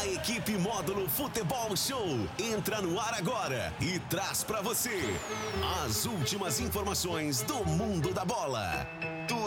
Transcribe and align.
A 0.00 0.06
equipe 0.06 0.56
Módulo 0.56 1.06
Futebol 1.10 1.76
Show 1.76 2.06
entra 2.38 2.80
no 2.80 2.98
ar 2.98 3.12
agora 3.12 3.70
e 3.78 3.98
traz 3.98 4.42
para 4.42 4.62
você 4.62 4.98
as 5.84 6.06
últimas 6.06 6.58
informações 6.58 7.42
do 7.42 7.62
mundo 7.66 8.14
da 8.14 8.24
bola. 8.24 8.88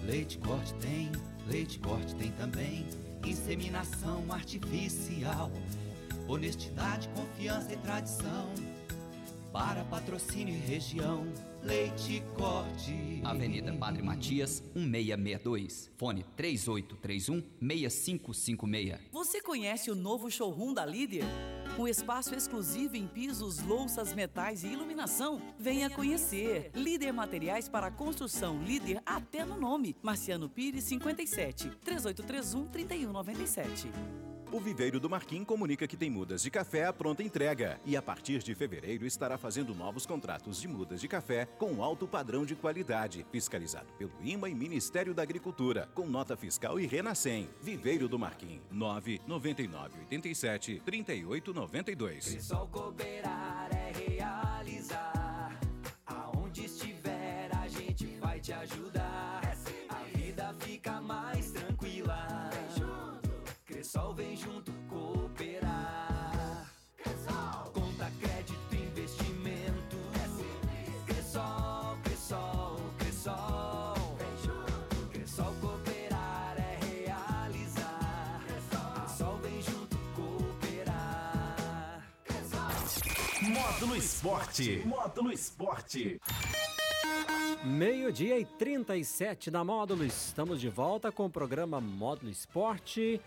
Leite 0.05 0.37
corte 0.37 0.73
tem, 0.75 1.11
leite 1.47 1.79
corte 1.79 2.13
tem 2.15 2.31
também. 2.33 2.85
Inseminação 3.25 4.23
artificial, 4.31 5.51
honestidade, 6.27 7.09
confiança 7.09 7.73
e 7.73 7.77
tradição. 7.77 8.53
Para 9.51 9.83
patrocínio 9.85 10.53
e 10.53 10.59
região, 10.59 11.25
leite 11.63 12.21
corte. 12.35 13.19
Avenida 13.23 13.73
Padre 13.73 14.03
Matias, 14.03 14.61
1662. 14.75 15.89
Fone 15.97 16.23
3831-6556. 16.37 18.99
Você 19.11 19.41
conhece 19.41 19.89
o 19.89 19.95
novo 19.95 20.29
showroom 20.29 20.71
da 20.71 20.85
Líder? 20.85 21.25
Um 21.78 21.88
espaço 21.88 22.34
exclusivo 22.34 22.96
em 22.96 23.06
pisos, 23.06 23.62
louças, 23.62 24.13
metais 24.13 24.63
e 24.63 24.68
iluminação. 24.68 25.41
Venha 25.59 25.90
conhecer. 25.90 26.72
Líder 26.74 27.12
Materiais 27.12 27.68
para 27.68 27.91
Construção. 27.91 28.63
Líder 28.63 29.02
até 29.06 29.44
no 29.44 29.59
nome. 29.59 29.94
Marciano 30.02 30.47
Pires 30.47 30.86
57 30.86 31.69
3831 31.84 32.66
3197. 32.68 33.91
O 34.55 34.59
Viveiro 34.61 35.01
do 35.01 35.09
Marquim 35.09 35.43
comunica 35.43 35.85
que 35.85 35.97
tem 35.97 36.09
mudas 36.09 36.41
de 36.41 36.49
café 36.49 36.85
à 36.85 36.93
pronta 36.93 37.21
entrega 37.21 37.77
e 37.85 37.97
a 37.97 38.01
partir 38.01 38.39
de 38.39 38.55
fevereiro 38.55 39.05
estará 39.05 39.38
fazendo 39.38 39.75
novos 39.75 40.05
contratos 40.05 40.61
de 40.61 40.67
mudas 40.69 41.01
de 41.01 41.09
café 41.09 41.45
com 41.57 41.83
alto 41.83 42.07
padrão 42.07 42.45
de 42.45 42.55
qualidade, 42.55 43.25
fiscalizado 43.33 43.91
pelo 43.97 44.13
IMA 44.23 44.47
e 44.47 44.55
Ministério 44.55 45.13
da 45.13 45.23
Agricultura, 45.23 45.89
com 45.94 46.07
nota 46.07 46.38
fiscal 46.38 46.79
e 46.79 46.88
Renascem. 46.88 47.49
Viveiro 47.61 48.07
do 48.07 48.17
Marquim, 48.17 48.61
99987 48.71 50.81
3892. 50.85 52.41
Só 52.41 52.65
cooperar 52.67 53.67
é 53.73 53.91
realizar. 54.07 55.59
Aonde 56.05 56.63
estiver, 56.63 57.49
a 57.57 57.67
gente 57.67 58.05
vai 58.21 58.39
te 58.39 58.53
ajudar. 58.53 59.41
A 59.89 60.17
vida 60.17 60.55
fica 60.61 61.01
mais 61.01 61.51
tranquila. 61.51 62.45
Cressol 63.85 64.13
vem 64.13 64.34
Módulo 83.85 83.97
Esporte. 84.00 84.81
Módulo 84.84 85.31
Esporte. 85.31 86.19
Meio-dia 87.63 88.40
e 88.40 88.44
37 88.44 89.51
na 89.51 89.63
Módulo. 89.63 90.03
Estamos 90.03 90.59
de 90.59 90.69
volta 90.69 91.12
com 91.12 91.28
o 91.28 91.29
programa 91.29 91.79
Módulo 91.79 92.31
Esporte. 92.31 93.22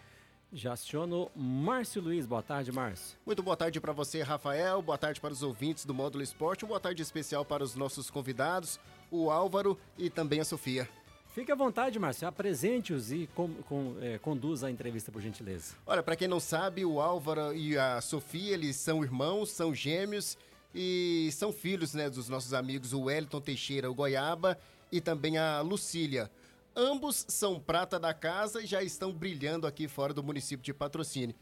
Já 0.53 0.73
aciono 0.73 1.31
Márcio 1.37 2.03
Luiz. 2.03 2.27
Boa 2.27 2.43
tarde, 2.43 2.73
Márcio. 2.73 3.17
Muito 3.25 3.41
boa 3.41 3.57
tarde 3.57 3.81
para 3.81 3.93
você, 3.93 4.21
Rafael. 4.21 4.83
Boa 4.83 4.99
tarde 4.99 5.21
para 5.21 5.33
os 5.33 5.45
ouvintes 5.45 5.85
do 5.85 5.95
Módulo 5.95 6.25
Esporte. 6.25 6.65
Uma 6.65 6.71
boa 6.71 6.81
tarde 6.81 7.03
especial 7.03 7.45
para 7.45 7.63
os 7.63 7.77
nossos 7.77 8.11
convidados, 8.11 8.81
o 9.13 9.31
Álvaro 9.31 9.79
e 9.97 10.11
também 10.11 10.41
a 10.41 10.45
Sofia. 10.45 10.89
Fique 11.33 11.53
à 11.53 11.55
vontade, 11.55 12.01
Márcio. 12.01 12.27
Apresente-os 12.27 13.13
e 13.13 13.29
com, 13.33 13.55
com, 13.63 13.95
é, 14.01 14.19
conduza 14.19 14.67
a 14.67 14.71
entrevista, 14.73 15.13
por 15.13 15.23
gentileza. 15.23 15.77
Olha, 15.87 16.03
para 16.03 16.17
quem 16.17 16.27
não 16.27 16.41
sabe, 16.41 16.85
o 16.85 17.01
Álvaro 17.01 17.55
e 17.55 17.79
a 17.79 18.01
Sofia, 18.01 18.55
eles 18.55 18.75
são 18.75 19.05
irmãos, 19.05 19.53
são 19.53 19.73
gêmeos 19.73 20.37
e 20.75 21.31
são 21.33 21.53
filhos 21.53 21.95
né, 21.95 22.11
dos 22.11 22.29
nossos 22.29 22.53
amigos, 22.53 22.93
o 22.93 23.03
Wellington 23.03 23.41
Teixeira, 23.41 23.91
o 23.91 23.95
Goiaba 23.95 24.59
e 24.93 25.01
também 25.01 25.39
a 25.39 25.61
Lucília. 25.61 26.31
Ambos 26.77 27.25
são 27.29 27.59
prata 27.59 27.99
da 27.99 28.15
casa 28.15 28.63
e 28.63 28.67
já 28.67 28.83
estão 28.83 29.13
brilhando 29.13 29.67
aqui 29.67 29.89
fora 29.89 30.15
do 30.15 30.23
município 30.23 30.65
de 30.65 30.73
Patrocínio. 30.73 31.35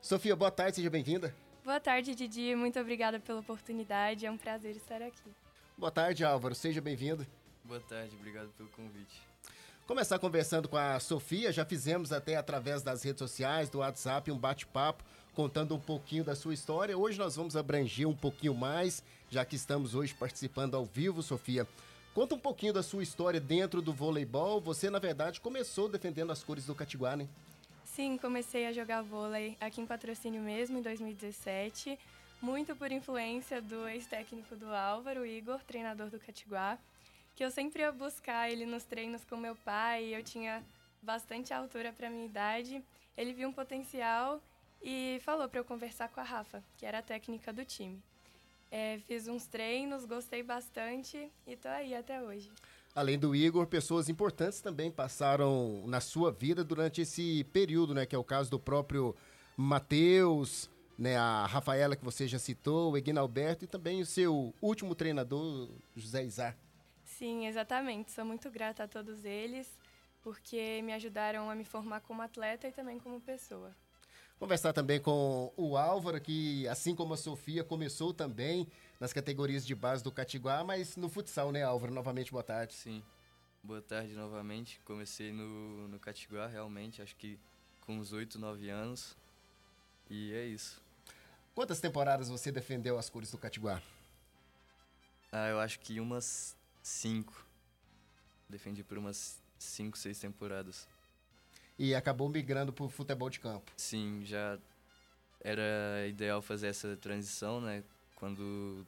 Sofia, 0.00 0.36
boa 0.36 0.50
tarde, 0.50 0.76
seja 0.76 0.90
bem-vinda. 0.90 1.34
Boa 1.64 1.80
tarde, 1.80 2.14
Didi. 2.14 2.54
Muito 2.54 2.78
obrigada 2.78 3.18
pela 3.18 3.40
oportunidade. 3.40 4.24
É 4.24 4.30
um 4.30 4.36
prazer 4.36 4.76
estar 4.76 5.02
aqui. 5.02 5.34
Boa 5.76 5.90
tarde, 5.90 6.24
Álvaro. 6.24 6.54
Seja 6.54 6.80
bem-vindo. 6.80 7.26
Boa 7.64 7.80
tarde, 7.80 8.14
obrigado 8.14 8.50
pelo 8.50 8.68
convite. 8.68 9.20
Começar 9.86 10.18
conversando 10.18 10.68
com 10.68 10.76
a 10.76 11.00
Sofia, 11.00 11.52
já 11.52 11.64
fizemos 11.64 12.12
até 12.12 12.36
através 12.36 12.82
das 12.82 13.02
redes 13.02 13.18
sociais, 13.18 13.68
do 13.68 13.78
WhatsApp, 13.78 14.30
um 14.30 14.38
bate-papo 14.38 15.04
contando 15.36 15.74
um 15.74 15.78
pouquinho 15.78 16.24
da 16.24 16.34
sua 16.34 16.54
história. 16.54 16.96
Hoje 16.96 17.18
nós 17.18 17.36
vamos 17.36 17.56
abranger 17.56 18.08
um 18.08 18.16
pouquinho 18.16 18.54
mais, 18.54 19.04
já 19.28 19.44
que 19.44 19.54
estamos 19.54 19.94
hoje 19.94 20.14
participando 20.14 20.74
ao 20.74 20.86
vivo, 20.86 21.22
Sofia. 21.22 21.68
Conta 22.14 22.34
um 22.34 22.38
pouquinho 22.38 22.72
da 22.72 22.82
sua 22.82 23.02
história 23.02 23.38
dentro 23.38 23.82
do 23.82 23.92
voleibol. 23.92 24.62
Você, 24.62 24.88
na 24.88 24.98
verdade, 24.98 25.38
começou 25.42 25.90
defendendo 25.90 26.32
as 26.32 26.42
cores 26.42 26.64
do 26.64 26.74
Catiguá, 26.74 27.16
né? 27.16 27.28
Sim, 27.84 28.16
comecei 28.16 28.66
a 28.66 28.72
jogar 28.72 29.02
vôlei 29.02 29.58
aqui 29.60 29.82
em 29.82 29.86
patrocínio 29.86 30.40
mesmo, 30.40 30.78
em 30.78 30.82
2017. 30.82 31.98
Muito 32.40 32.74
por 32.74 32.90
influência 32.90 33.60
do 33.60 33.86
ex-técnico 33.86 34.56
do 34.56 34.74
Álvaro, 34.74 35.26
Igor, 35.26 35.60
treinador 35.64 36.08
do 36.08 36.18
Catiguá. 36.18 36.78
Que 37.34 37.44
eu 37.44 37.50
sempre 37.50 37.82
ia 37.82 37.92
buscar 37.92 38.50
ele 38.50 38.64
nos 38.64 38.84
treinos 38.84 39.22
com 39.26 39.36
meu 39.36 39.54
pai. 39.54 40.16
Eu 40.16 40.22
tinha 40.22 40.64
bastante 41.02 41.52
altura 41.52 41.92
para 41.92 42.08
minha 42.08 42.24
idade. 42.24 42.82
Ele 43.14 43.34
viu 43.34 43.50
um 43.50 43.52
potencial 43.52 44.40
e 44.88 45.18
falou 45.24 45.48
para 45.48 45.58
eu 45.58 45.64
conversar 45.64 46.08
com 46.10 46.20
a 46.20 46.22
Rafa, 46.22 46.62
que 46.76 46.86
era 46.86 47.00
a 47.00 47.02
técnica 47.02 47.52
do 47.52 47.64
time. 47.64 48.00
É, 48.70 49.00
fiz 49.08 49.26
uns 49.26 49.44
treinos, 49.44 50.04
gostei 50.04 50.44
bastante 50.44 51.28
e 51.44 51.56
tô 51.56 51.66
aí 51.66 51.92
até 51.92 52.22
hoje. 52.22 52.52
Além 52.94 53.18
do 53.18 53.34
Igor, 53.34 53.66
pessoas 53.66 54.08
importantes 54.08 54.60
também 54.60 54.88
passaram 54.92 55.82
na 55.88 56.00
sua 56.00 56.30
vida 56.30 56.62
durante 56.62 57.00
esse 57.00 57.42
período, 57.52 57.94
né? 57.94 58.06
Que 58.06 58.14
é 58.14 58.18
o 58.18 58.22
caso 58.22 58.48
do 58.48 58.60
próprio 58.60 59.14
Matheus, 59.56 60.70
né, 60.96 61.16
a 61.16 61.46
Rafaela 61.46 61.96
que 61.96 62.04
você 62.04 62.28
já 62.28 62.38
citou, 62.38 62.92
o 62.92 62.96
Egino 62.96 63.20
Alberto 63.20 63.64
e 63.64 63.68
também 63.68 64.00
o 64.00 64.06
seu 64.06 64.54
último 64.62 64.94
treinador, 64.94 65.68
José 65.96 66.24
Izar. 66.24 66.56
Sim, 67.04 67.46
exatamente. 67.46 68.12
Sou 68.12 68.24
muito 68.24 68.48
grata 68.50 68.84
a 68.84 68.88
todos 68.88 69.24
eles, 69.24 69.68
porque 70.22 70.80
me 70.82 70.92
ajudaram 70.92 71.50
a 71.50 71.54
me 71.56 71.64
formar 71.64 72.00
como 72.00 72.22
atleta 72.22 72.68
e 72.68 72.72
também 72.72 72.98
como 72.98 73.20
pessoa. 73.20 73.74
Conversar 74.38 74.74
também 74.74 75.00
com 75.00 75.50
o 75.56 75.78
Álvaro, 75.78 76.20
que 76.20 76.68
assim 76.68 76.94
como 76.94 77.14
a 77.14 77.16
Sofia, 77.16 77.64
começou 77.64 78.12
também 78.12 78.68
nas 79.00 79.10
categorias 79.10 79.66
de 79.66 79.74
base 79.74 80.04
do 80.04 80.12
Catiguá, 80.12 80.62
mas 80.62 80.94
no 80.94 81.08
futsal, 81.08 81.50
né, 81.50 81.62
Álvaro? 81.62 81.92
Novamente, 81.92 82.30
boa 82.30 82.42
tarde. 82.42 82.74
Sim, 82.74 83.02
boa 83.62 83.80
tarde 83.80 84.12
novamente. 84.12 84.78
Comecei 84.84 85.32
no, 85.32 85.88
no 85.88 85.98
Catiguá, 85.98 86.46
realmente, 86.46 87.00
acho 87.00 87.16
que 87.16 87.38
com 87.86 87.98
uns 87.98 88.12
8, 88.12 88.38
9 88.38 88.68
anos. 88.68 89.16
E 90.10 90.34
é 90.34 90.44
isso. 90.44 90.82
Quantas 91.54 91.80
temporadas 91.80 92.28
você 92.28 92.52
defendeu 92.52 92.98
as 92.98 93.08
cores 93.08 93.30
do 93.30 93.38
Catiguá? 93.38 93.80
Ah, 95.32 95.48
eu 95.48 95.58
acho 95.58 95.80
que 95.80 95.98
umas 95.98 96.54
5. 96.82 97.46
Defendi 98.50 98.84
por 98.84 98.98
umas 98.98 99.40
5, 99.58 99.96
6 99.96 100.18
temporadas. 100.18 100.86
E 101.78 101.94
acabou 101.94 102.28
migrando 102.28 102.72
para 102.72 102.84
o 102.84 102.88
futebol 102.88 103.28
de 103.28 103.40
campo. 103.40 103.70
Sim, 103.76 104.22
já 104.24 104.58
era 105.40 106.06
ideal 106.08 106.40
fazer 106.40 106.68
essa 106.68 106.96
transição, 106.96 107.60
né? 107.60 107.84
Quando 108.16 108.86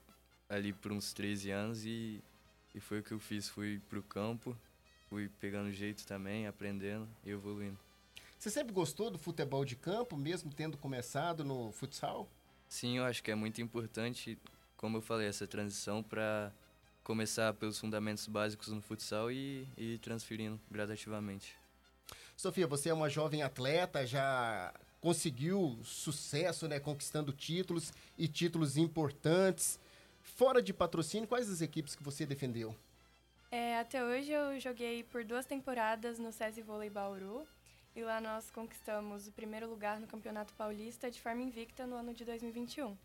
ali 0.48 0.72
por 0.72 0.90
uns 0.90 1.12
13 1.12 1.50
anos 1.50 1.84
e, 1.84 2.22
e 2.74 2.80
foi 2.80 3.00
o 3.00 3.02
que 3.02 3.12
eu 3.12 3.18
fiz. 3.18 3.48
Fui 3.48 3.80
pro 3.88 4.02
campo, 4.02 4.56
fui 5.08 5.28
pegando 5.40 5.70
jeito 5.70 6.06
também, 6.06 6.46
aprendendo 6.46 7.08
e 7.24 7.30
evoluindo. 7.30 7.78
Você 8.38 8.50
sempre 8.50 8.72
gostou 8.72 9.10
do 9.10 9.18
futebol 9.18 9.64
de 9.64 9.74
campo, 9.74 10.16
mesmo 10.16 10.52
tendo 10.52 10.76
começado 10.78 11.44
no 11.44 11.72
futsal? 11.72 12.28
Sim, 12.68 12.98
eu 12.98 13.04
acho 13.04 13.22
que 13.22 13.30
é 13.30 13.34
muito 13.34 13.60
importante, 13.60 14.38
como 14.76 14.98
eu 14.98 15.02
falei, 15.02 15.26
essa 15.26 15.46
transição 15.46 16.02
para 16.02 16.52
começar 17.02 17.52
pelos 17.54 17.80
fundamentos 17.80 18.28
básicos 18.28 18.68
no 18.68 18.80
futsal 18.80 19.32
e, 19.32 19.66
e 19.76 19.98
transferindo 19.98 20.60
gradativamente. 20.70 21.57
Sofia, 22.38 22.68
você 22.68 22.88
é 22.88 22.94
uma 22.94 23.10
jovem 23.10 23.42
atleta, 23.42 24.06
já 24.06 24.72
conseguiu 25.00 25.76
sucesso, 25.82 26.68
né, 26.68 26.78
conquistando 26.78 27.32
títulos 27.32 27.92
e 28.16 28.28
títulos 28.28 28.76
importantes. 28.76 29.76
Fora 30.22 30.62
de 30.62 30.72
patrocínio, 30.72 31.26
quais 31.26 31.50
as 31.50 31.60
equipes 31.60 31.96
que 31.96 32.02
você 32.02 32.24
defendeu? 32.24 32.76
É, 33.50 33.80
até 33.80 34.04
hoje 34.04 34.30
eu 34.30 34.60
joguei 34.60 35.02
por 35.02 35.24
duas 35.24 35.46
temporadas 35.46 36.20
no 36.20 36.30
SESI 36.30 36.62
Vôlei 36.62 36.88
Bauru 36.88 37.44
e 37.96 38.04
lá 38.04 38.20
nós 38.20 38.48
conquistamos 38.52 39.26
o 39.26 39.32
primeiro 39.32 39.68
lugar 39.68 39.98
no 39.98 40.06
Campeonato 40.06 40.54
Paulista 40.54 41.10
de 41.10 41.20
forma 41.20 41.42
invicta 41.42 41.88
no 41.88 41.96
ano 41.96 42.14
de 42.14 42.24
2021. 42.24 42.96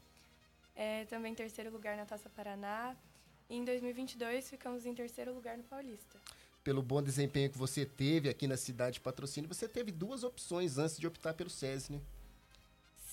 É, 0.75 1.05
também 1.05 1.33
terceiro 1.33 1.71
lugar 1.71 1.97
na 1.97 2.05
Taça 2.05 2.29
Paraná 2.29 2.95
e 3.49 3.55
em 3.55 3.65
2022 3.65 4.51
ficamos 4.51 4.85
em 4.85 4.93
terceiro 4.93 5.33
lugar 5.33 5.57
no 5.57 5.63
Paulista 5.63 6.19
pelo 6.63 6.81
bom 6.81 7.01
desempenho 7.01 7.49
que 7.49 7.57
você 7.57 7.85
teve 7.85 8.29
aqui 8.29 8.47
na 8.47 8.57
cidade 8.57 8.95
de 8.95 9.01
patrocínio, 9.01 9.47
você 9.47 9.67
teve 9.67 9.91
duas 9.91 10.23
opções 10.23 10.77
antes 10.77 10.97
de 10.97 11.05
optar 11.05 11.33
pelo 11.33 11.49
SESI, 11.49 11.93
né? 11.93 12.01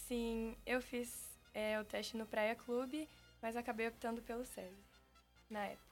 Sim, 0.06 0.56
eu 0.64 0.81
fiz 0.81 1.29
é, 1.52 1.79
o 1.81 1.85
teste 1.85 2.17
no 2.17 2.26
Praia 2.26 2.55
Clube, 2.55 3.08
mas 3.43 3.56
acabei 3.56 3.88
optando 3.88 4.23
pelo 4.23 4.44
SESI, 4.44 4.76
na 5.49 5.67
época. 5.67 5.91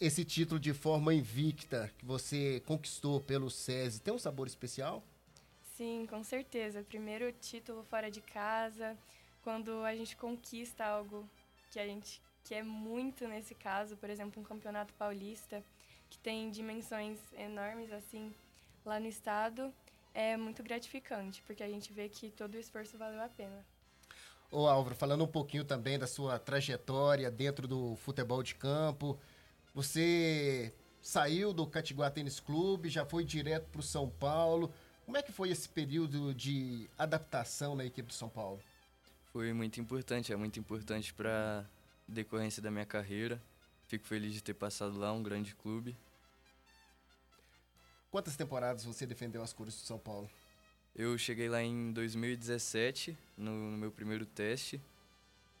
Esse 0.00 0.24
título 0.24 0.58
de 0.58 0.74
forma 0.74 1.14
invicta 1.14 1.92
que 1.98 2.04
você 2.04 2.60
conquistou 2.66 3.20
pelo 3.20 3.48
SESI 3.48 4.00
tem 4.00 4.12
um 4.12 4.18
sabor 4.18 4.46
especial? 4.46 5.04
Sim, 5.76 6.06
com 6.10 6.24
certeza. 6.24 6.82
Primeiro 6.82 7.30
título 7.32 7.84
fora 7.84 8.10
de 8.10 8.20
casa, 8.20 8.98
quando 9.42 9.84
a 9.84 9.94
gente 9.94 10.16
conquista 10.16 10.84
algo 10.84 11.28
que 11.70 11.78
a 11.78 11.86
gente 11.86 12.20
quer 12.44 12.64
muito 12.64 13.28
nesse 13.28 13.54
caso, 13.54 13.96
por 13.96 14.10
exemplo, 14.10 14.42
um 14.42 14.44
campeonato 14.44 14.92
paulista, 14.94 15.62
que 16.08 16.18
tem 16.18 16.50
dimensões 16.50 17.18
enormes 17.36 17.92
assim 17.92 18.34
lá 18.84 18.98
no 18.98 19.06
estado, 19.06 19.72
é 20.14 20.36
muito 20.36 20.62
gratificante, 20.62 21.42
porque 21.46 21.62
a 21.62 21.68
gente 21.68 21.92
vê 21.92 22.08
que 22.08 22.30
todo 22.30 22.54
o 22.54 22.58
esforço 22.58 22.96
valeu 22.98 23.22
a 23.22 23.28
pena. 23.28 23.64
Ô 24.50 24.66
Álvaro, 24.66 24.94
falando 24.94 25.24
um 25.24 25.28
pouquinho 25.28 25.64
também 25.64 25.98
da 25.98 26.06
sua 26.06 26.38
trajetória 26.38 27.30
dentro 27.30 27.68
do 27.68 27.96
futebol 27.96 28.42
de 28.42 28.54
campo, 28.54 29.18
você 29.74 30.72
saiu 31.02 31.52
do 31.52 31.66
Catiguá 31.66 32.10
Tênis 32.10 32.40
Clube, 32.40 32.88
já 32.88 33.04
foi 33.04 33.24
direto 33.24 33.68
para 33.70 33.80
o 33.80 33.82
São 33.82 34.08
Paulo. 34.08 34.72
Como 35.04 35.16
é 35.16 35.22
que 35.22 35.32
foi 35.32 35.50
esse 35.50 35.68
período 35.68 36.34
de 36.34 36.88
adaptação 36.98 37.76
na 37.76 37.84
equipe 37.84 38.08
do 38.08 38.14
São 38.14 38.28
Paulo? 38.28 38.60
Foi 39.32 39.52
muito 39.52 39.80
importante, 39.80 40.32
é 40.32 40.36
muito 40.36 40.58
importante 40.58 41.12
para 41.12 41.64
decorrência 42.06 42.62
da 42.62 42.70
minha 42.70 42.86
carreira. 42.86 43.40
Fico 43.88 44.06
feliz 44.06 44.34
de 44.34 44.42
ter 44.42 44.52
passado 44.52 44.98
lá, 44.98 45.10
um 45.14 45.22
grande 45.22 45.54
clube. 45.54 45.96
Quantas 48.10 48.36
temporadas 48.36 48.84
você 48.84 49.06
defendeu 49.06 49.42
as 49.42 49.54
cores 49.54 49.74
do 49.74 49.80
São 49.80 49.98
Paulo? 49.98 50.30
Eu 50.94 51.16
cheguei 51.16 51.48
lá 51.48 51.62
em 51.62 51.90
2017, 51.92 53.16
no, 53.34 53.70
no, 53.70 53.78
meu 53.78 53.90
primeiro 53.90 54.26
teste, 54.26 54.78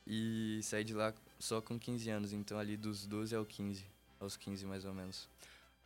e 0.06 0.60
saí 0.62 0.84
de 0.84 0.92
lá 0.92 1.14
só 1.38 1.62
com 1.62 1.78
15 1.78 2.10
anos, 2.10 2.32
então 2.34 2.58
ali 2.58 2.76
dos 2.76 3.06
12 3.06 3.34
ao 3.34 3.46
15, 3.46 3.82
aos 4.20 4.36
15 4.36 4.66
mais 4.66 4.84
ou 4.84 4.92
menos. 4.92 5.26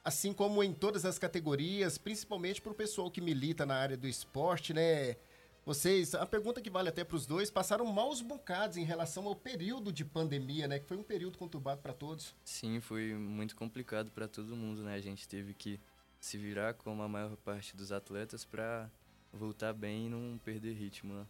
Assim 0.04 0.32
como 0.32 0.64
em 0.64 0.74
todas 0.74 1.04
as 1.04 1.20
categorias, 1.20 1.96
principalmente 1.96 2.60
para 2.60 2.72
o 2.72 2.74
pessoal 2.74 3.08
que 3.08 3.20
milita 3.20 3.64
na 3.64 3.76
área 3.76 3.96
do 3.96 4.08
esporte, 4.08 4.74
né? 4.74 5.16
Vocês, 5.64 6.12
a 6.14 6.26
pergunta 6.26 6.60
que 6.60 6.68
vale 6.68 6.88
até 6.88 7.04
para 7.04 7.16
os 7.16 7.24
dois, 7.24 7.48
passaram 7.48 7.86
maus 7.86 8.20
bocados 8.20 8.76
em 8.76 8.84
relação 8.84 9.28
ao 9.28 9.36
período 9.36 9.92
de 9.92 10.04
pandemia, 10.04 10.66
né? 10.66 10.80
Que 10.80 10.86
foi 10.86 10.96
um 10.96 11.04
período 11.04 11.38
conturbado 11.38 11.80
para 11.80 11.92
todos. 11.92 12.34
Sim, 12.44 12.80
foi 12.80 13.14
muito 13.14 13.54
complicado 13.54 14.10
para 14.10 14.26
todo 14.26 14.56
mundo, 14.56 14.82
né? 14.82 14.94
A 14.94 15.00
gente 15.00 15.28
teve 15.28 15.54
que 15.54 15.78
se 16.18 16.36
virar 16.36 16.74
como 16.74 17.00
a 17.00 17.08
maior 17.08 17.36
parte 17.36 17.76
dos 17.76 17.92
atletas 17.92 18.44
para 18.44 18.90
voltar 19.32 19.72
bem 19.72 20.06
e 20.06 20.08
não 20.08 20.36
perder 20.44 20.72
ritmo, 20.72 21.14
né? 21.14 21.26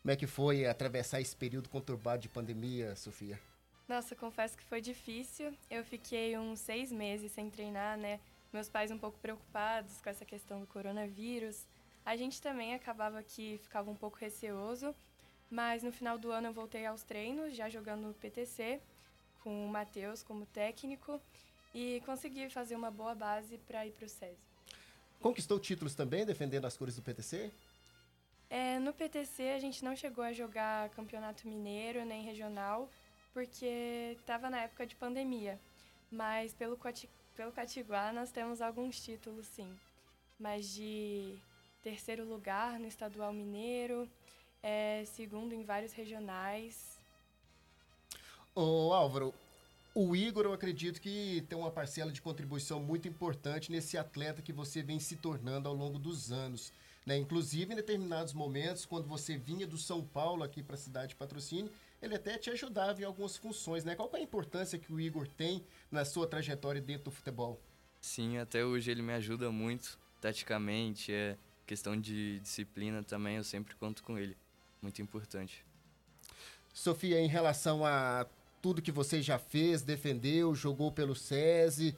Como 0.00 0.12
é 0.12 0.16
que 0.16 0.26
foi 0.26 0.66
atravessar 0.66 1.20
esse 1.20 1.36
período 1.36 1.68
conturbado 1.68 2.22
de 2.22 2.30
pandemia, 2.30 2.96
Sofia? 2.96 3.38
Nossa, 3.86 4.16
confesso 4.16 4.56
que 4.56 4.64
foi 4.64 4.80
difícil. 4.80 5.52
Eu 5.70 5.84
fiquei 5.84 6.38
uns 6.38 6.60
seis 6.60 6.90
meses 6.90 7.32
sem 7.32 7.50
treinar, 7.50 7.98
né? 7.98 8.18
Meus 8.50 8.68
pais 8.68 8.90
um 8.90 8.98
pouco 8.98 9.18
preocupados 9.18 10.00
com 10.00 10.08
essa 10.08 10.24
questão 10.24 10.60
do 10.60 10.66
coronavírus. 10.66 11.66
A 12.06 12.16
gente 12.16 12.40
também 12.40 12.72
acabava 12.72 13.20
que 13.20 13.58
ficava 13.64 13.90
um 13.90 13.96
pouco 13.96 14.16
receoso, 14.16 14.94
mas 15.50 15.82
no 15.82 15.90
final 15.90 16.16
do 16.16 16.30
ano 16.30 16.46
eu 16.46 16.52
voltei 16.52 16.86
aos 16.86 17.02
treinos, 17.02 17.56
já 17.56 17.68
jogando 17.68 18.06
no 18.06 18.14
PTC, 18.14 18.80
com 19.42 19.66
o 19.66 19.68
Matheus 19.68 20.22
como 20.22 20.46
técnico, 20.46 21.20
e 21.74 22.00
consegui 22.06 22.48
fazer 22.48 22.76
uma 22.76 22.92
boa 22.92 23.12
base 23.12 23.58
para 23.58 23.84
ir 23.84 23.90
para 23.90 24.06
o 24.06 24.08
SESI. 24.08 24.38
Conquistou 25.20 25.58
títulos 25.58 25.96
também, 25.96 26.24
defendendo 26.24 26.64
as 26.66 26.76
cores 26.76 26.94
do 26.94 27.02
PTC? 27.02 27.50
É, 28.48 28.78
no 28.78 28.92
PTC 28.92 29.50
a 29.50 29.58
gente 29.58 29.84
não 29.84 29.96
chegou 29.96 30.22
a 30.22 30.32
jogar 30.32 30.88
campeonato 30.90 31.48
mineiro 31.48 32.04
nem 32.04 32.22
regional, 32.22 32.88
porque 33.34 34.16
estava 34.16 34.48
na 34.48 34.60
época 34.60 34.86
de 34.86 34.94
pandemia. 34.94 35.58
Mas 36.08 36.54
pelo, 36.54 36.78
pelo 37.34 37.50
Catiguá 37.50 38.12
nós 38.12 38.30
temos 38.30 38.60
alguns 38.60 39.00
títulos, 39.00 39.46
sim. 39.46 39.76
Mas 40.38 40.72
de 40.72 41.36
terceiro 41.86 42.24
lugar 42.24 42.80
no 42.80 42.88
estadual 42.88 43.32
mineiro, 43.32 44.10
é, 44.60 45.04
segundo 45.04 45.52
em 45.54 45.62
vários 45.62 45.92
regionais. 45.92 46.98
Ô 48.52 48.92
Álvaro, 48.92 49.32
o 49.94 50.16
Igor, 50.16 50.46
eu 50.46 50.52
acredito 50.52 51.00
que 51.00 51.44
tem 51.48 51.56
uma 51.56 51.70
parcela 51.70 52.10
de 52.10 52.20
contribuição 52.20 52.80
muito 52.80 53.06
importante 53.06 53.70
nesse 53.70 53.96
atleta 53.96 54.42
que 54.42 54.52
você 54.52 54.82
vem 54.82 54.98
se 54.98 55.14
tornando 55.14 55.68
ao 55.68 55.74
longo 55.76 55.96
dos 55.96 56.32
anos. 56.32 56.72
Né? 57.06 57.18
Inclusive, 57.18 57.72
em 57.72 57.76
determinados 57.76 58.32
momentos, 58.32 58.84
quando 58.84 59.06
você 59.06 59.38
vinha 59.38 59.64
do 59.64 59.78
São 59.78 60.02
Paulo 60.02 60.42
aqui 60.42 60.64
para 60.64 60.74
a 60.74 60.78
cidade 60.78 61.10
de 61.10 61.14
patrocínio, 61.14 61.70
ele 62.02 62.16
até 62.16 62.36
te 62.36 62.50
ajudava 62.50 63.00
em 63.00 63.04
algumas 63.04 63.36
funções. 63.36 63.84
Né? 63.84 63.94
Qual 63.94 64.10
é 64.12 64.16
a 64.16 64.20
importância 64.20 64.76
que 64.76 64.92
o 64.92 64.98
Igor 64.98 65.28
tem 65.28 65.64
na 65.88 66.04
sua 66.04 66.26
trajetória 66.26 66.82
dentro 66.82 67.04
do 67.04 67.10
futebol? 67.12 67.60
Sim, 68.00 68.38
até 68.38 68.64
hoje 68.64 68.90
ele 68.90 69.02
me 69.02 69.12
ajuda 69.12 69.52
muito, 69.52 69.96
taticamente, 70.20 71.12
é, 71.12 71.38
questão 71.66 72.00
de 72.00 72.40
disciplina 72.40 73.02
também 73.02 73.36
eu 73.36 73.44
sempre 73.44 73.74
conto 73.74 74.02
com 74.02 74.16
ele. 74.16 74.36
Muito 74.80 75.02
importante. 75.02 75.64
Sofia, 76.72 77.20
em 77.20 77.26
relação 77.26 77.84
a 77.84 78.26
tudo 78.62 78.82
que 78.82 78.92
você 78.92 79.20
já 79.20 79.38
fez, 79.38 79.82
defendeu, 79.82 80.54
jogou 80.54 80.92
pelo 80.92 81.14
SESI, 81.14 81.96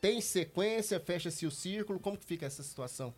tem 0.00 0.20
sequência, 0.20 0.98
fecha-se 0.98 1.46
o 1.46 1.50
círculo, 1.50 2.00
como 2.00 2.16
que 2.16 2.24
fica 2.24 2.46
essa 2.46 2.62
situação? 2.62 3.14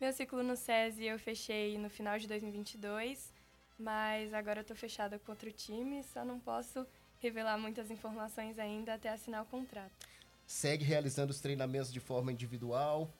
Meu 0.00 0.12
ciclo 0.12 0.42
no 0.42 0.56
SESI 0.56 1.04
eu 1.04 1.18
fechei 1.18 1.78
no 1.78 1.88
final 1.90 2.18
de 2.18 2.26
2022, 2.26 3.32
mas 3.78 4.32
agora 4.32 4.60
eu 4.60 4.64
tô 4.64 4.74
fechada 4.74 5.18
com 5.18 5.32
outro 5.32 5.50
time, 5.52 6.02
só 6.04 6.24
não 6.24 6.38
posso 6.38 6.86
revelar 7.18 7.58
muitas 7.58 7.90
informações 7.90 8.58
ainda 8.58 8.94
até 8.94 9.10
assinar 9.10 9.42
o 9.42 9.46
contrato. 9.46 10.06
Segue 10.46 10.84
realizando 10.84 11.30
os 11.30 11.40
treinamentos 11.40 11.92
de 11.92 11.98
forma 11.98 12.30
individual? 12.30 13.10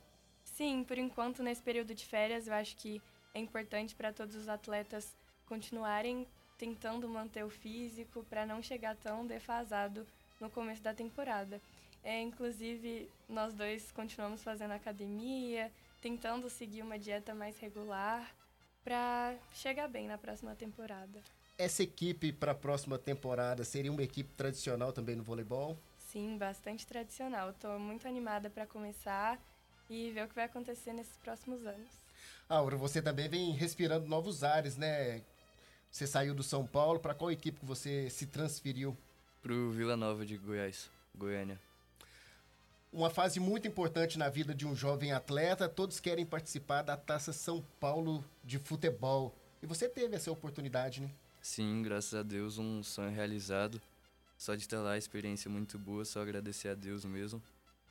Sim, 0.57 0.85
por 0.85 0.97
enquanto, 0.97 1.43
nesse 1.43 1.61
período 1.61 1.95
de 1.95 2.07
férias, 2.07 2.49
eu 2.49 2.55
acho 2.55 2.75
que 2.79 3.03
é 3.35 3.39
importante 3.39 3.95
para 3.95 4.11
todos 4.11 4.35
os 4.35 4.49
atletas 4.49 5.15
continuarem 5.45 6.27
tentando 6.57 7.07
manter 7.07 7.45
o 7.45 7.51
físico 7.51 8.25
para 8.31 8.47
não 8.47 8.63
chegar 8.63 8.97
tão 8.97 9.27
defasado 9.27 10.07
no 10.41 10.49
começo 10.49 10.83
da 10.83 10.95
temporada. 10.95 11.61
É, 12.03 12.23
inclusive, 12.23 13.07
nós 13.29 13.53
dois 13.53 13.93
continuamos 13.93 14.43
fazendo 14.43 14.71
academia, 14.71 15.71
tentando 16.01 16.49
seguir 16.49 16.81
uma 16.81 16.99
dieta 16.99 17.35
mais 17.35 17.59
regular 17.59 18.35
para 18.83 19.35
chegar 19.53 19.89
bem 19.89 20.07
na 20.07 20.17
próxima 20.17 20.55
temporada. 20.55 21.21
Essa 21.59 21.83
equipe 21.83 22.33
para 22.33 22.53
a 22.53 22.55
próxima 22.55 22.99
temporada 22.99 23.63
seria 23.63 23.93
uma 23.93 24.03
equipe 24.03 24.33
tradicional 24.33 24.91
também 24.91 25.17
no 25.17 25.23
voleibol? 25.23 25.77
Sim, 25.99 26.39
bastante 26.39 26.87
tradicional. 26.87 27.51
Estou 27.51 27.79
muito 27.79 28.09
animada 28.09 28.49
para 28.49 28.67
começar 28.67 29.39
e 29.89 30.11
ver 30.11 30.25
o 30.25 30.29
que 30.29 30.35
vai 30.35 30.45
acontecer 30.45 30.93
nesses 30.93 31.17
próximos 31.19 31.65
anos. 31.67 31.91
Aura, 32.49 32.77
você 32.77 33.03
também 33.03 33.29
vem 33.29 33.51
respirando 33.53 34.07
novos 34.07 34.45
ares, 34.45 34.77
né? 34.77 35.23
Você 35.91 36.07
saiu 36.07 36.35
do 36.35 36.43
São 36.43 36.67
Paulo, 36.67 37.01
para 37.01 37.15
qual 37.15 37.31
equipe 37.31 37.59
que 37.59 37.67
você 37.67 38.11
se 38.11 38.27
transferiu? 38.27 38.97
Pro 39.43 39.71
Vila 39.71 39.97
Nova 39.97 40.27
de 40.27 40.37
Goiás, 40.37 40.91
Goiânia. 41.15 41.61
Uma 42.93 43.11
fase 43.11 43.41
muito 43.41 43.67
importante 43.67 44.19
na 44.19 44.29
vida 44.29 44.55
de 44.55 44.67
um 44.67 44.75
jovem 44.75 45.13
atleta, 45.13 45.69
todos 45.69 46.01
querem 46.01 46.25
participar 46.25 46.83
da 46.83 46.97
Taça 46.97 47.33
São 47.33 47.65
Paulo 47.81 48.25
de 48.45 48.59
futebol. 48.59 49.35
E 49.63 49.67
você 49.67 49.89
teve 49.89 50.17
essa 50.17 50.31
oportunidade, 50.31 51.01
né? 51.01 51.11
Sim, 51.43 51.83
graças 51.83 52.15
a 52.15 52.23
Deus, 52.23 52.59
um 52.59 52.83
sonho 52.83 53.11
realizado. 53.11 53.81
Só 54.39 54.55
de 54.55 54.63
estar 54.63 54.81
lá, 54.81 54.99
experiência 54.99 55.51
muito 55.51 55.79
boa, 55.79 56.05
só 56.05 56.21
agradecer 56.21 56.69
a 56.69 56.75
Deus 56.75 57.05
mesmo 57.05 57.43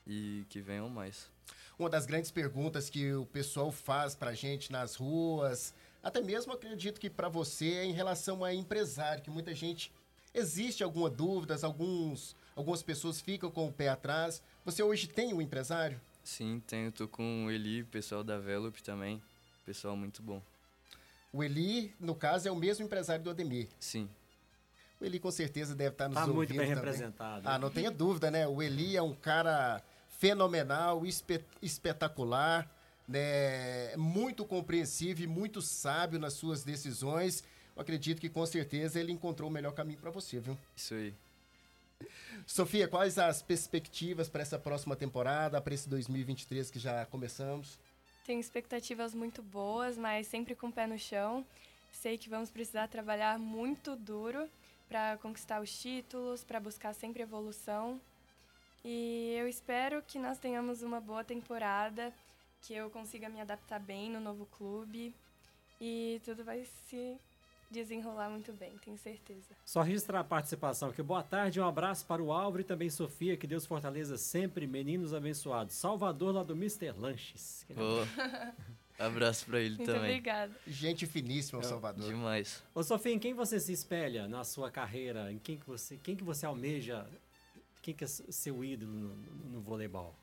e 0.06 0.46
que 0.50 0.62
venham 0.62 0.90
mais. 0.90 1.30
Uma 1.78 1.90
das 1.90 2.06
grandes 2.06 2.32
perguntas 2.32 2.90
que 2.90 3.14
o 3.14 3.26
pessoal 3.26 3.72
faz 3.72 4.16
pra 4.16 4.34
gente 4.34 4.72
nas 4.72 4.96
ruas, 4.96 5.74
até 6.02 6.22
mesmo 6.22 6.54
acredito 6.54 7.00
que 7.00 7.10
para 7.10 7.28
você 7.28 7.74
é 7.74 7.86
em 7.86 7.92
relação 7.92 8.44
a 8.44 8.54
empresário, 8.54 9.24
que 9.24 9.30
muita 9.30 9.54
gente 9.54 9.92
existe 10.34 10.84
alguma 10.84 11.10
dúvida, 11.10 11.58
alguns 11.64 12.36
algumas 12.56 12.82
pessoas 12.82 13.20
ficam 13.20 13.52
com 13.52 13.68
o 13.68 13.74
pé 13.74 13.90
atrás. 13.90 14.42
Você 14.64 14.82
hoje 14.82 15.08
tem 15.08 15.34
um 15.34 15.42
empresário? 15.42 16.00
Sim, 16.24 16.62
tenho. 16.66 16.92
Tô 16.92 17.08
com 17.08 17.46
o 17.46 17.52
Eli, 17.52 17.84
pessoal 17.84 18.24
da 18.24 18.40
Velop 18.40 18.78
também. 18.78 19.22
Pessoal 19.66 19.96
muito 19.96 20.24
bom. 20.24 20.42
O 21.32 21.44
Eli, 21.44 21.94
no 22.00 22.16
caso, 22.16 22.48
é 22.48 22.52
o 22.52 22.56
mesmo 22.56 22.86
empresário 22.86 23.24
do 23.24 23.30
Ademir. 23.30 23.68
Sim. 23.80 24.10
O 25.00 25.06
Eli 25.06 25.20
com 25.20 25.30
certeza 25.30 25.76
deve 25.76 25.92
estar 25.92 26.08
nos 26.08 26.16
tá 26.16 26.22
ouvindo 26.22 26.36
muito 26.38 26.50
bem 26.50 26.58
também. 26.60 26.76
representado. 26.76 27.48
Ah, 27.48 27.60
não 27.60 27.70
tenha 27.70 27.92
dúvida, 27.92 28.32
né? 28.32 28.48
O 28.48 28.64
Eli 28.64 28.96
é 28.96 29.02
um 29.02 29.14
cara 29.14 29.84
fenomenal, 30.18 31.06
espe 31.06 31.44
espetacular, 31.62 32.70
né? 33.08 33.96
Muito 33.96 34.46
compreensivo 34.46 35.22
e 35.22 35.28
muito 35.28 35.62
sábio 35.62 36.20
nas 36.20 36.34
suas 36.34 36.64
decisões. 36.64 37.44
Eu 37.76 37.82
acredito 37.82 38.20
que 38.20 38.30
com 38.30 38.46
certeza 38.46 39.00
ele 39.00 39.12
encontrou 39.12 39.50
o 39.50 39.54
melhor 39.54 39.74
caminho 39.74 40.00
para 40.00 40.12
você, 40.12 40.40
viu? 40.40 40.58
Isso 40.76 40.94
aí. 40.94 41.14
Sofia, 42.46 42.88
quais 42.88 43.18
as 43.18 43.42
perspectivas 43.42 44.30
para 44.30 44.42
essa 44.42 44.60
próxima 44.60 44.96
temporada, 44.96 45.62
para 45.62 45.74
esse 45.74 45.90
2023 45.90 46.70
que 46.70 46.80
já 46.80 47.06
começamos? 47.06 47.80
Tenho 48.26 48.40
expectativas 48.40 49.14
muito 49.14 49.42
boas, 49.42 49.98
mas 49.98 50.28
sempre 50.28 50.56
com 50.56 50.68
o 50.68 50.72
pé 50.72 50.88
no 50.88 50.98
chão. 50.98 51.46
Sei 51.92 52.18
que 52.18 52.30
vamos 52.30 52.50
precisar 52.50 52.88
trabalhar 52.88 53.40
muito 53.40 53.96
duro 53.96 54.50
para 54.88 55.18
conquistar 55.18 55.62
os 55.62 55.72
títulos, 55.80 56.44
para 56.44 56.60
buscar 56.60 56.94
sempre 56.94 57.24
evolução. 57.24 58.00
E 58.88 59.36
eu 59.40 59.48
espero 59.48 60.00
que 60.04 60.20
nós 60.20 60.38
tenhamos 60.38 60.84
uma 60.84 61.02
boa 61.02 61.24
temporada, 61.24 62.14
que 62.62 62.72
eu 62.72 62.88
consiga 62.92 63.28
me 63.28 63.42
adaptar 63.42 63.80
bem 63.80 64.12
no 64.12 64.20
novo 64.20 64.46
clube 64.46 65.12
e 65.82 66.22
tudo 66.24 66.44
vai 66.44 66.64
se 66.88 67.18
desenrolar 67.72 68.30
muito 68.30 68.54
bem, 68.54 68.78
tenho 68.78 68.96
certeza. 68.96 69.56
Só 69.66 69.82
registrar 69.82 70.20
a 70.20 70.24
participação 70.24 70.90
aqui. 70.90 71.02
Boa 71.02 71.24
tarde, 71.24 71.60
um 71.60 71.68
abraço 71.68 72.06
para 72.06 72.22
o 72.22 72.32
Álvaro 72.32 72.62
e 72.62 72.64
também 72.64 72.88
Sofia, 72.92 73.36
que 73.36 73.48
Deus 73.48 73.66
fortaleça 73.66 74.18
sempre, 74.20 74.68
meninos 74.68 75.16
abençoados. 75.16 75.74
Salvador 75.74 76.36
lá 76.36 76.44
do 76.44 76.54
Mr. 76.54 76.92
Lanches. 76.92 77.66
Oh, 77.72 78.06
abraço 79.04 79.48
para 79.48 79.62
ele 79.62 79.78
muito 79.78 79.88
também. 79.92 80.12
obrigada. 80.12 80.56
Gente 80.68 81.08
finíssima, 81.08 81.60
É, 81.62 81.64
Salvador. 81.64 82.08
Demais. 82.08 82.64
Ô 82.74 82.84
Sofia, 82.84 83.14
em 83.14 83.20
quem 83.20 83.34
você 83.34 83.60
se 83.60 83.74
espelha 83.74 84.28
na 84.28 84.44
sua 84.44 84.70
carreira? 84.70 85.32
Em 85.32 85.40
quem 85.40 85.58
que 85.58 85.66
você, 85.66 85.98
quem 85.98 86.16
que 86.16 86.24
você 86.24 86.46
almeja? 86.46 87.08
Quem 87.86 87.94
que 87.94 88.04
é 88.04 88.08
seu 88.08 88.64
ídolo 88.64 88.92
no, 88.92 89.16
no, 89.16 89.50
no 89.52 89.62
voleibol? 89.62 90.16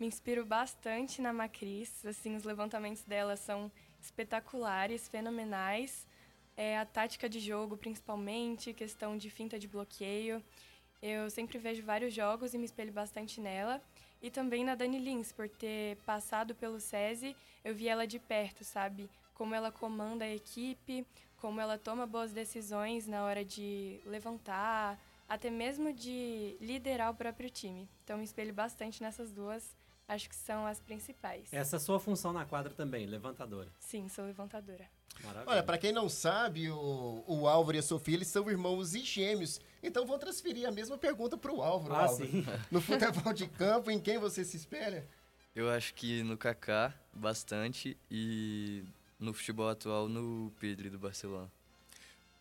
Me 0.00 0.04
inspiro 0.04 0.44
bastante 0.44 1.22
na 1.22 1.32
Macris, 1.32 2.04
assim, 2.04 2.34
os 2.34 2.42
levantamentos 2.42 3.04
dela 3.04 3.36
são 3.36 3.70
espetaculares, 4.02 5.06
fenomenais. 5.06 6.08
É, 6.56 6.76
a 6.76 6.84
tática 6.84 7.28
de 7.28 7.38
jogo, 7.38 7.76
principalmente, 7.76 8.72
questão 8.72 9.16
de 9.16 9.30
finta 9.30 9.60
de 9.60 9.68
bloqueio. 9.68 10.42
Eu 11.00 11.30
sempre 11.30 11.56
vejo 11.56 11.84
vários 11.84 12.12
jogos 12.12 12.52
e 12.52 12.58
me 12.58 12.64
espelho 12.64 12.92
bastante 12.92 13.40
nela. 13.40 13.80
E 14.20 14.28
também 14.28 14.64
na 14.64 14.74
Dani 14.74 14.98
Lins, 14.98 15.30
por 15.30 15.48
ter 15.48 15.96
passado 15.98 16.52
pelo 16.52 16.80
SESI, 16.80 17.36
eu 17.64 17.76
vi 17.76 17.86
ela 17.86 18.08
de 18.08 18.18
perto, 18.18 18.64
sabe? 18.64 19.08
Como 19.34 19.54
ela 19.54 19.70
comanda 19.70 20.24
a 20.24 20.34
equipe, 20.34 21.06
como 21.36 21.60
ela 21.60 21.78
toma 21.78 22.08
boas 22.08 22.32
decisões 22.32 23.06
na 23.06 23.22
hora 23.22 23.44
de 23.44 24.00
levantar, 24.04 24.98
até 25.28 25.50
mesmo 25.50 25.92
de 25.92 26.56
liderar 26.60 27.10
o 27.10 27.14
próprio 27.14 27.50
time. 27.50 27.88
Então, 28.02 28.18
me 28.18 28.24
espelho 28.24 28.52
bastante 28.52 29.02
nessas 29.02 29.32
duas, 29.32 29.76
acho 30.06 30.28
que 30.28 30.36
são 30.36 30.66
as 30.66 30.80
principais. 30.80 31.52
Essa 31.52 31.76
é 31.76 31.78
a 31.78 31.80
sua 31.80 31.98
função 31.98 32.32
na 32.32 32.44
quadra 32.44 32.72
também, 32.72 33.06
levantadora. 33.06 33.70
Sim, 33.78 34.08
sou 34.08 34.24
levantadora. 34.24 34.88
Maravilha. 35.22 35.52
Olha, 35.52 35.62
para 35.62 35.78
quem 35.78 35.92
não 35.92 36.08
sabe, 36.08 36.70
o, 36.70 37.24
o 37.26 37.46
Álvaro 37.48 37.76
e 37.76 37.80
a 37.80 37.82
Sofia, 37.82 38.14
eles 38.14 38.28
são 38.28 38.50
irmãos 38.50 38.94
e 38.94 39.00
gêmeos. 39.00 39.60
Então 39.82 40.04
vou 40.06 40.18
transferir 40.18 40.66
a 40.66 40.72
mesma 40.72 40.98
pergunta 40.98 41.36
para 41.36 41.52
o 41.52 41.62
Álvaro. 41.62 41.94
Ah, 41.94 42.06
Álvaro. 42.06 42.26
sim. 42.30 42.44
No 42.70 42.80
futebol 42.80 43.32
de 43.32 43.46
campo, 43.46 43.90
em 43.90 44.00
quem 44.00 44.18
você 44.18 44.44
se 44.44 44.56
espelha? 44.56 45.06
Eu 45.54 45.70
acho 45.70 45.94
que 45.94 46.22
no 46.24 46.36
Kaká, 46.36 46.92
bastante, 47.12 47.96
e 48.10 48.84
no 49.18 49.32
futebol 49.32 49.68
atual, 49.68 50.08
no 50.08 50.52
Pedro 50.58 50.90
do 50.90 50.98
Barcelona. 50.98 51.50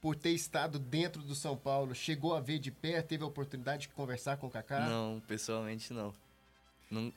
Por 0.03 0.17
ter 0.17 0.31
estado 0.31 0.79
dentro 0.79 1.21
do 1.21 1.33
São 1.33 1.55
Paulo, 1.55 1.95
chegou 1.95 2.35
a 2.35 2.41
ver 2.41 2.59
de 2.59 2.69
perto, 2.69 3.07
teve 3.07 3.23
a 3.23 3.25
oportunidade 3.25 3.83
de 3.83 3.87
conversar 3.87 4.35
com 4.35 4.47
o 4.47 4.49
Kaká? 4.49 4.81
Não, 4.81 5.23
pessoalmente 5.25 5.93
não. 5.93 6.13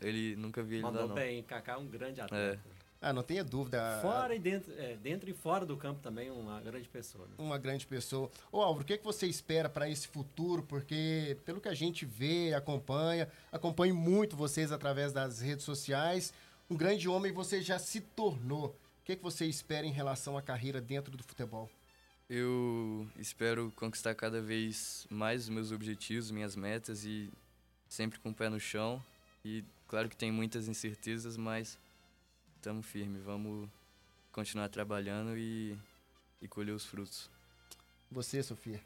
Ele 0.01 0.37
nunca 0.37 0.63
vi 0.63 0.77
ele 0.77 0.85
lá, 0.85 0.93
Mandou 0.93 1.09
não. 1.09 1.15
bem, 1.17 1.43
Kaká 1.43 1.73
é 1.73 1.77
um 1.79 1.89
grande 1.89 2.21
atleta. 2.21 2.61
Ah, 3.03 3.13
não 3.13 3.25
tenha 3.25 3.43
dúvida. 3.43 3.99
Fora 4.01 4.37
e 4.37 4.39
dentro, 4.39 4.73
é, 4.79 4.95
dentro 4.95 5.29
e 5.29 5.35
fora 5.35 5.67
do 5.67 5.77
campo 5.77 5.99
também, 6.01 6.31
uma 6.31 6.61
grande 6.61 6.89
pessoa. 6.89 7.27
né? 7.27 7.35
Uma 7.39 7.59
grande 7.59 7.85
pessoa. 7.89 8.31
Ô 8.53 8.63
Álvaro, 8.63 8.85
o 8.85 8.87
que, 8.87 8.93
é 8.93 8.99
que 8.99 9.05
você 9.05 9.27
espera 9.27 9.69
para 9.69 9.91
esse 9.91 10.07
futuro? 10.07 10.63
Porque, 10.63 11.37
pelo 11.45 11.61
que 11.61 11.69
a 11.69 11.75
gente 11.75 12.07
vê, 12.07 12.55
acompanha, 12.55 13.29
acompanha 13.51 13.93
muito 13.95 14.37
vocês 14.37 14.71
através 14.71 15.13
das 15.13 15.41
redes 15.41 15.65
sociais. 15.65 16.33
Um 16.71 16.77
grande 16.77 17.09
homem 17.09 17.33
você 17.33 17.61
já 17.61 17.81
se 17.81 18.01
tornou. 18.01 18.67
O 19.01 19.05
que, 19.05 19.11
é 19.11 19.17
que 19.17 19.23
você 19.25 19.45
espera 19.45 19.85
em 19.85 19.93
relação 19.93 20.39
à 20.39 20.43
carreira 20.43 20.81
dentro 20.81 21.17
do 21.17 21.25
futebol? 21.25 21.69
Eu 22.29 23.09
espero 23.19 23.73
conquistar 23.77 24.13
cada 24.15 24.41
vez 24.41 25.07
mais 25.09 25.45
os 25.45 25.49
meus 25.49 25.71
objetivos, 25.71 26.33
minhas 26.33 26.57
metas 26.57 27.05
e 27.05 27.31
sempre 27.89 28.19
com 28.19 28.31
o 28.31 28.35
pé 28.35 28.49
no 28.49 28.59
chão. 28.59 29.01
E 29.45 29.63
claro 29.87 30.09
que 30.09 30.17
tem 30.17 30.33
muitas 30.33 30.67
incertezas, 30.67 31.37
mas 31.37 31.79
estamos 32.57 32.85
firmes. 32.85 33.23
Vamos 33.23 33.69
continuar 34.33 34.69
trabalhando 34.69 35.39
e, 35.39 35.79
e 36.43 36.49
colher 36.49 36.73
os 36.73 36.85
frutos. 36.85 37.31
Você, 38.11 38.43
Sofia? 38.43 38.81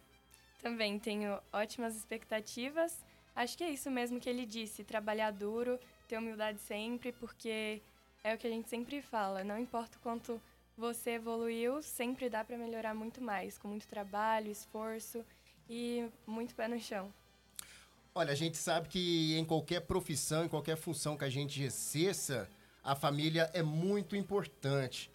Também 0.61 0.99
tenho 0.99 1.41
ótimas 1.51 1.97
expectativas. 1.97 3.03
Acho 3.35 3.57
que 3.57 3.65
é 3.65 3.71
isso 3.71 3.91
mesmo 3.91 4.21
que 4.21 4.29
ele 4.29 4.45
disse: 4.45 4.85
trabalhar 4.85 5.31
duro, 5.31 5.81
ter 6.07 6.19
humildade 6.19 6.61
sempre, 6.61 7.11
porque 7.13 7.81
é 8.23 8.35
o 8.35 8.39
que 8.39 8.47
a 8.47 8.51
gente 8.51 8.69
sempre 8.69 9.01
fala. 9.01 9.43
Não 9.43 9.59
importa 9.59 9.97
o 9.97 10.01
quanto 10.01 10.39
você 10.81 11.11
evoluiu, 11.11 11.83
sempre 11.83 12.31
dá 12.31 12.43
para 12.43 12.57
melhorar 12.57 12.95
muito 12.95 13.21
mais, 13.23 13.59
com 13.59 13.69
muito 13.69 13.87
trabalho, 13.87 14.51
esforço 14.51 15.23
e 15.69 16.09
muito 16.27 16.55
pé 16.55 16.67
no 16.67 16.81
chão. 16.81 17.13
Olha, 18.15 18.33
a 18.33 18.35
gente 18.35 18.57
sabe 18.57 18.89
que 18.89 19.37
em 19.39 19.45
qualquer 19.45 19.83
profissão, 19.83 20.45
em 20.45 20.49
qualquer 20.49 20.77
função 20.77 21.17
que 21.17 21.25
a 21.25 21.29
gente 21.29 21.63
exerça, 21.63 22.49
a 22.83 22.97
família 22.97 23.51
é 23.53 23.63
muito 23.63 24.17
importante. 24.17 25.11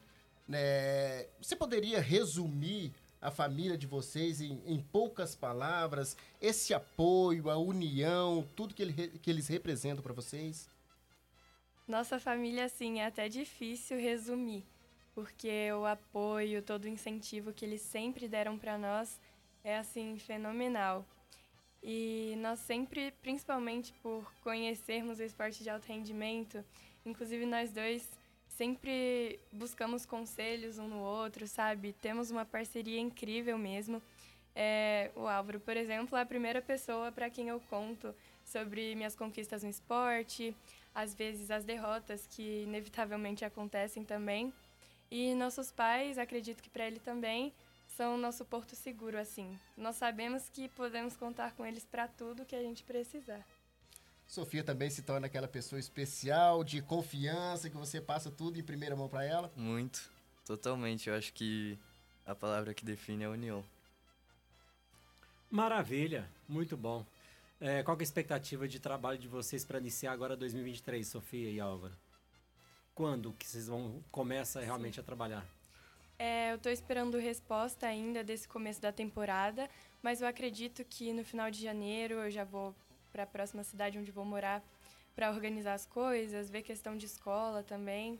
Né? 0.48 1.26
Você 1.42 1.56
poderia 1.56 2.00
resumir 2.00 2.94
a 3.20 3.32
família 3.32 3.76
de 3.76 3.88
vocês 3.88 4.40
em, 4.40 4.62
em 4.68 4.80
poucas 4.80 5.36
palavras, 5.36 6.16
esse 6.40 6.76
apoio, 6.76 7.50
a 7.50 7.58
união, 7.58 8.48
tudo 8.56 8.76
que, 8.76 8.84
ele, 8.84 8.94
que 8.94 9.30
eles 9.30 9.48
representam 9.48 10.04
para 10.04 10.14
vocês? 10.14 10.70
Nossa 11.88 12.20
família, 12.20 12.66
assim, 12.66 13.00
é 13.00 13.08
até 13.08 13.28
difícil 13.28 14.00
resumir, 14.00 14.64
porque 15.16 15.72
o 15.72 15.86
apoio, 15.86 16.62
todo 16.62 16.86
o 16.86 16.90
incentivo 16.90 17.54
que 17.54 17.64
eles 17.64 17.82
sempre 17.82 18.28
deram 18.28 18.58
para 18.58 18.78
nós 18.78 19.20
é, 19.64 19.78
assim, 19.78 20.20
fenomenal. 20.20 21.06
E 21.82 22.36
nós 22.40 22.60
sempre, 22.60 23.12
principalmente 23.22 23.94
por 24.04 24.30
conhecermos 24.42 25.20
o 25.20 25.24
esporte 25.24 25.64
de 25.64 25.70
alto 25.70 25.86
rendimento, 25.86 26.64
inclusive 27.06 27.46
nós 27.46 27.72
dois 27.72 28.10
sempre 28.50 29.40
buscamos 29.52 30.06
conselhos 30.06 30.78
um 30.78 30.88
no 30.88 31.00
outro, 31.00 31.48
sabe? 31.48 31.94
Temos 31.94 32.30
uma 32.30 32.46
parceria 32.46 33.00
incrível 33.00 33.58
mesmo. 33.58 34.02
É, 34.54 35.12
o 35.16 35.28
Álvaro, 35.28 35.60
por 35.60 35.78
exemplo, 35.78 36.18
é 36.18 36.22
a 36.22 36.26
primeira 36.26 36.62
pessoa 36.62 37.12
para 37.12 37.30
quem 37.30 37.50
eu 37.50 37.60
conto 37.70 38.14
sobre 38.44 38.96
minhas 38.96 39.16
conquistas 39.16 39.64
no 39.64 39.70
esporte, 39.70 40.56
às 40.94 41.14
vezes 41.14 41.52
as 41.52 41.66
derrotas 41.66 42.28
que 42.28 42.64
inevitavelmente 42.64 43.44
acontecem 43.44 44.04
também. 44.04 44.54
E 45.10 45.34
nossos 45.36 45.72
pais, 45.72 46.18
acredito 46.18 46.62
que 46.62 46.70
para 46.70 46.88
ele 46.88 47.00
também, 47.00 47.54
são 47.96 48.18
nosso 48.18 48.44
porto 48.44 48.76
seguro 48.76 49.18
assim. 49.18 49.58
Nós 49.78 49.96
sabemos 49.96 50.50
que 50.50 50.68
podemos 50.70 51.16
contar 51.16 51.54
com 51.54 51.66
eles 51.66 51.86
para 51.86 52.08
tudo 52.08 52.46
que 52.46 52.56
a 52.56 52.62
gente 52.62 52.84
precisar. 52.84 53.46
Sofia 54.28 54.64
também 54.64 54.90
se 54.90 55.04
torna 55.04 55.28
aquela 55.28 55.48
pessoa 55.48 55.80
especial, 55.80 56.64
de 56.64 56.82
confiança, 56.82 57.70
que 57.70 57.78
você 57.78 58.02
passa 58.02 58.32
tudo 58.32 58.60
em 58.60 58.64
primeira 58.64 58.96
mão 58.96 59.08
para 59.08 59.24
ela? 59.24 59.52
Muito, 59.56 60.10
totalmente. 60.46 61.10
Eu 61.10 61.16
acho 61.16 61.32
que 61.32 61.78
a 62.26 62.34
palavra 62.34 62.74
que 62.74 62.84
define 62.84 63.24
é 63.24 63.28
a 63.28 63.30
união. 63.30 63.64
Maravilha, 65.50 66.28
muito 66.50 66.76
bom. 66.76 67.06
É, 67.62 67.84
qual 67.84 67.96
é 67.96 68.00
a 68.02 68.04
expectativa 68.04 68.68
de 68.68 68.80
trabalho 68.80 69.18
de 69.18 69.28
vocês 69.28 69.64
para 69.64 69.80
iniciar 69.80 70.12
agora 70.12 70.36
2023, 70.36 71.08
Sofia 71.08 71.50
e 71.50 71.60
Álvaro? 71.60 71.94
Quando 72.96 73.34
que 73.34 73.46
vocês 73.46 73.68
vão 73.68 74.02
começa 74.10 74.62
realmente 74.62 75.02
a 75.02 75.04
trabalhar? 75.04 75.46
É, 76.18 76.54
eu 76.54 76.56
estou 76.56 76.72
esperando 76.72 77.18
resposta 77.18 77.86
ainda 77.86 78.24
desse 78.24 78.48
começo 78.48 78.82
da 78.82 78.90
temporada, 78.90 79.70
mas 80.02 80.22
eu 80.22 80.28
acredito 80.28 80.82
que 80.86 81.12
no 81.12 81.26
final 81.26 81.52
de 81.52 81.62
janeiro 81.62 82.16
eu 82.16 82.32
já 82.32 82.46
vou 82.46 82.74
para 83.12 83.24
a 83.24 83.28
próxima 83.28 83.66
cidade 83.66 84.00
onde 84.00 84.12
vou 84.12 84.24
morar 84.24 84.64
para 85.14 85.30
organizar 85.30 85.74
as 85.74 85.86
coisas, 85.86 86.50
ver 86.50 86.62
questão 86.62 86.96
de 86.96 87.06
escola 87.06 87.62
também. 87.64 88.18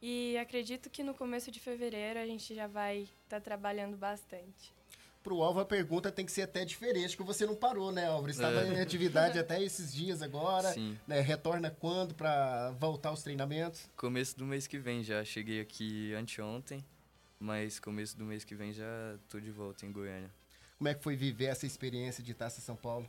E 0.00 0.38
acredito 0.38 0.88
que 0.88 1.02
no 1.02 1.12
começo 1.12 1.50
de 1.50 1.58
fevereiro 1.58 2.20
a 2.20 2.26
gente 2.26 2.54
já 2.54 2.68
vai 2.68 2.98
estar 2.98 3.38
tá 3.38 3.40
trabalhando 3.40 3.96
bastante. 3.96 4.77
Para 5.28 5.34
o 5.34 5.42
Álvaro 5.42 5.64
a 5.64 5.68
pergunta 5.68 6.10
tem 6.10 6.24
que 6.24 6.32
ser 6.32 6.40
até 6.40 6.64
diferente, 6.64 7.14
que 7.14 7.22
você 7.22 7.44
não 7.44 7.54
parou, 7.54 7.92
né, 7.92 8.06
Álvaro? 8.06 8.30
Estava 8.30 8.62
é. 8.62 8.72
em 8.72 8.80
atividade 8.80 9.38
até 9.38 9.62
esses 9.62 9.92
dias 9.92 10.22
agora. 10.22 10.72
Sim. 10.72 10.96
Né? 11.06 11.20
Retorna 11.20 11.70
quando 11.70 12.14
para 12.14 12.70
voltar 12.80 13.10
aos 13.10 13.22
treinamentos? 13.22 13.90
Começo 13.94 14.38
do 14.38 14.46
mês 14.46 14.66
que 14.66 14.78
vem 14.78 15.04
já. 15.04 15.22
Cheguei 15.26 15.60
aqui 15.60 16.14
anteontem, 16.14 16.82
mas 17.38 17.78
começo 17.78 18.16
do 18.16 18.24
mês 18.24 18.42
que 18.42 18.54
vem 18.54 18.72
já 18.72 18.86
estou 19.22 19.38
de 19.38 19.50
volta 19.50 19.84
em 19.84 19.92
Goiânia. 19.92 20.30
Como 20.78 20.88
é 20.88 20.94
que 20.94 21.02
foi 21.02 21.14
viver 21.14 21.46
essa 21.46 21.66
experiência 21.66 22.24
de 22.24 22.32
Taça 22.32 22.62
São 22.62 22.74
Paulo? 22.74 23.06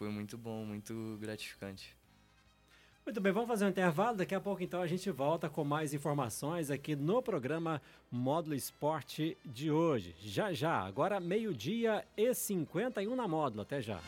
foi 0.00 0.08
muito 0.08 0.38
bom, 0.38 0.64
muito 0.64 1.18
gratificante. 1.20 1.94
Muito 3.10 3.20
bem, 3.20 3.32
vamos 3.32 3.48
fazer 3.48 3.64
um 3.64 3.70
intervalo. 3.70 4.18
Daqui 4.18 4.36
a 4.36 4.40
pouco, 4.40 4.62
então, 4.62 4.80
a 4.80 4.86
gente 4.86 5.10
volta 5.10 5.50
com 5.50 5.64
mais 5.64 5.92
informações 5.92 6.70
aqui 6.70 6.94
no 6.94 7.20
programa 7.20 7.82
Módulo 8.08 8.54
Esporte 8.54 9.36
de 9.44 9.68
hoje. 9.68 10.14
Já, 10.20 10.52
já. 10.52 10.78
Agora, 10.78 11.18
meio-dia 11.18 12.04
e 12.16 12.32
51 12.32 13.16
na 13.16 13.26
Módulo. 13.26 13.62
Até 13.62 13.80
já. 13.80 13.98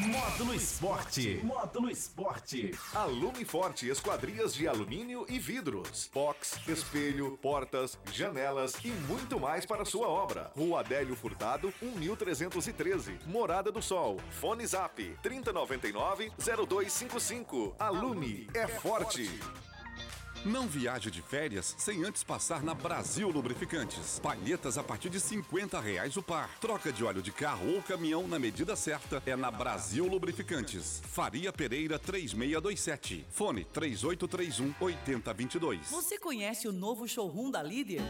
Módulo 0.00 0.54
Esporte. 0.54 1.40
Módulo 1.42 1.90
Esporte. 1.90 2.70
Alume 2.94 3.46
Forte 3.46 3.88
Esquadrias 3.88 4.54
de 4.54 4.68
alumínio 4.68 5.24
e 5.26 5.38
vidros. 5.38 6.10
Box, 6.12 6.60
espelho, 6.68 7.38
portas, 7.40 7.98
janelas 8.12 8.74
e 8.84 8.88
muito 8.88 9.40
mais 9.40 9.64
para 9.64 9.86
sua 9.86 10.06
obra. 10.06 10.52
Rua 10.54 10.80
Adélio 10.80 11.16
Furtado, 11.16 11.72
1313. 11.80 13.18
Morada 13.26 13.72
do 13.72 13.80
Sol. 13.80 14.18
Fone 14.32 14.66
Zap 14.66 15.02
3099 15.22 16.30
0255. 16.38 17.74
Alume 17.86 18.48
é 18.52 18.66
forte. 18.66 19.30
Não 20.44 20.68
viaje 20.68 21.10
de 21.10 21.20
férias 21.20 21.74
sem 21.78 22.04
antes 22.04 22.22
passar 22.22 22.62
na 22.62 22.74
Brasil 22.74 23.28
Lubrificantes. 23.28 24.20
Palhetas 24.20 24.78
a 24.78 24.82
partir 24.82 25.08
de 25.08 25.18
50 25.18 25.80
reais 25.80 26.16
o 26.16 26.22
par. 26.22 26.50
Troca 26.60 26.92
de 26.92 27.02
óleo 27.04 27.20
de 27.20 27.32
carro 27.32 27.74
ou 27.74 27.82
caminhão 27.82 28.28
na 28.28 28.38
medida 28.38 28.76
certa 28.76 29.22
é 29.26 29.34
na 29.34 29.50
Brasil 29.50 30.06
Lubrificantes. 30.06 31.02
Faria 31.04 31.52
Pereira 31.52 31.98
3627. 31.98 33.26
Fone 33.30 33.64
3831 33.64 34.74
8022. 34.80 35.90
Você 35.90 36.18
conhece 36.18 36.68
o 36.68 36.72
novo 36.72 37.08
showroom 37.08 37.50
da 37.50 37.62
Líder? 37.62 38.02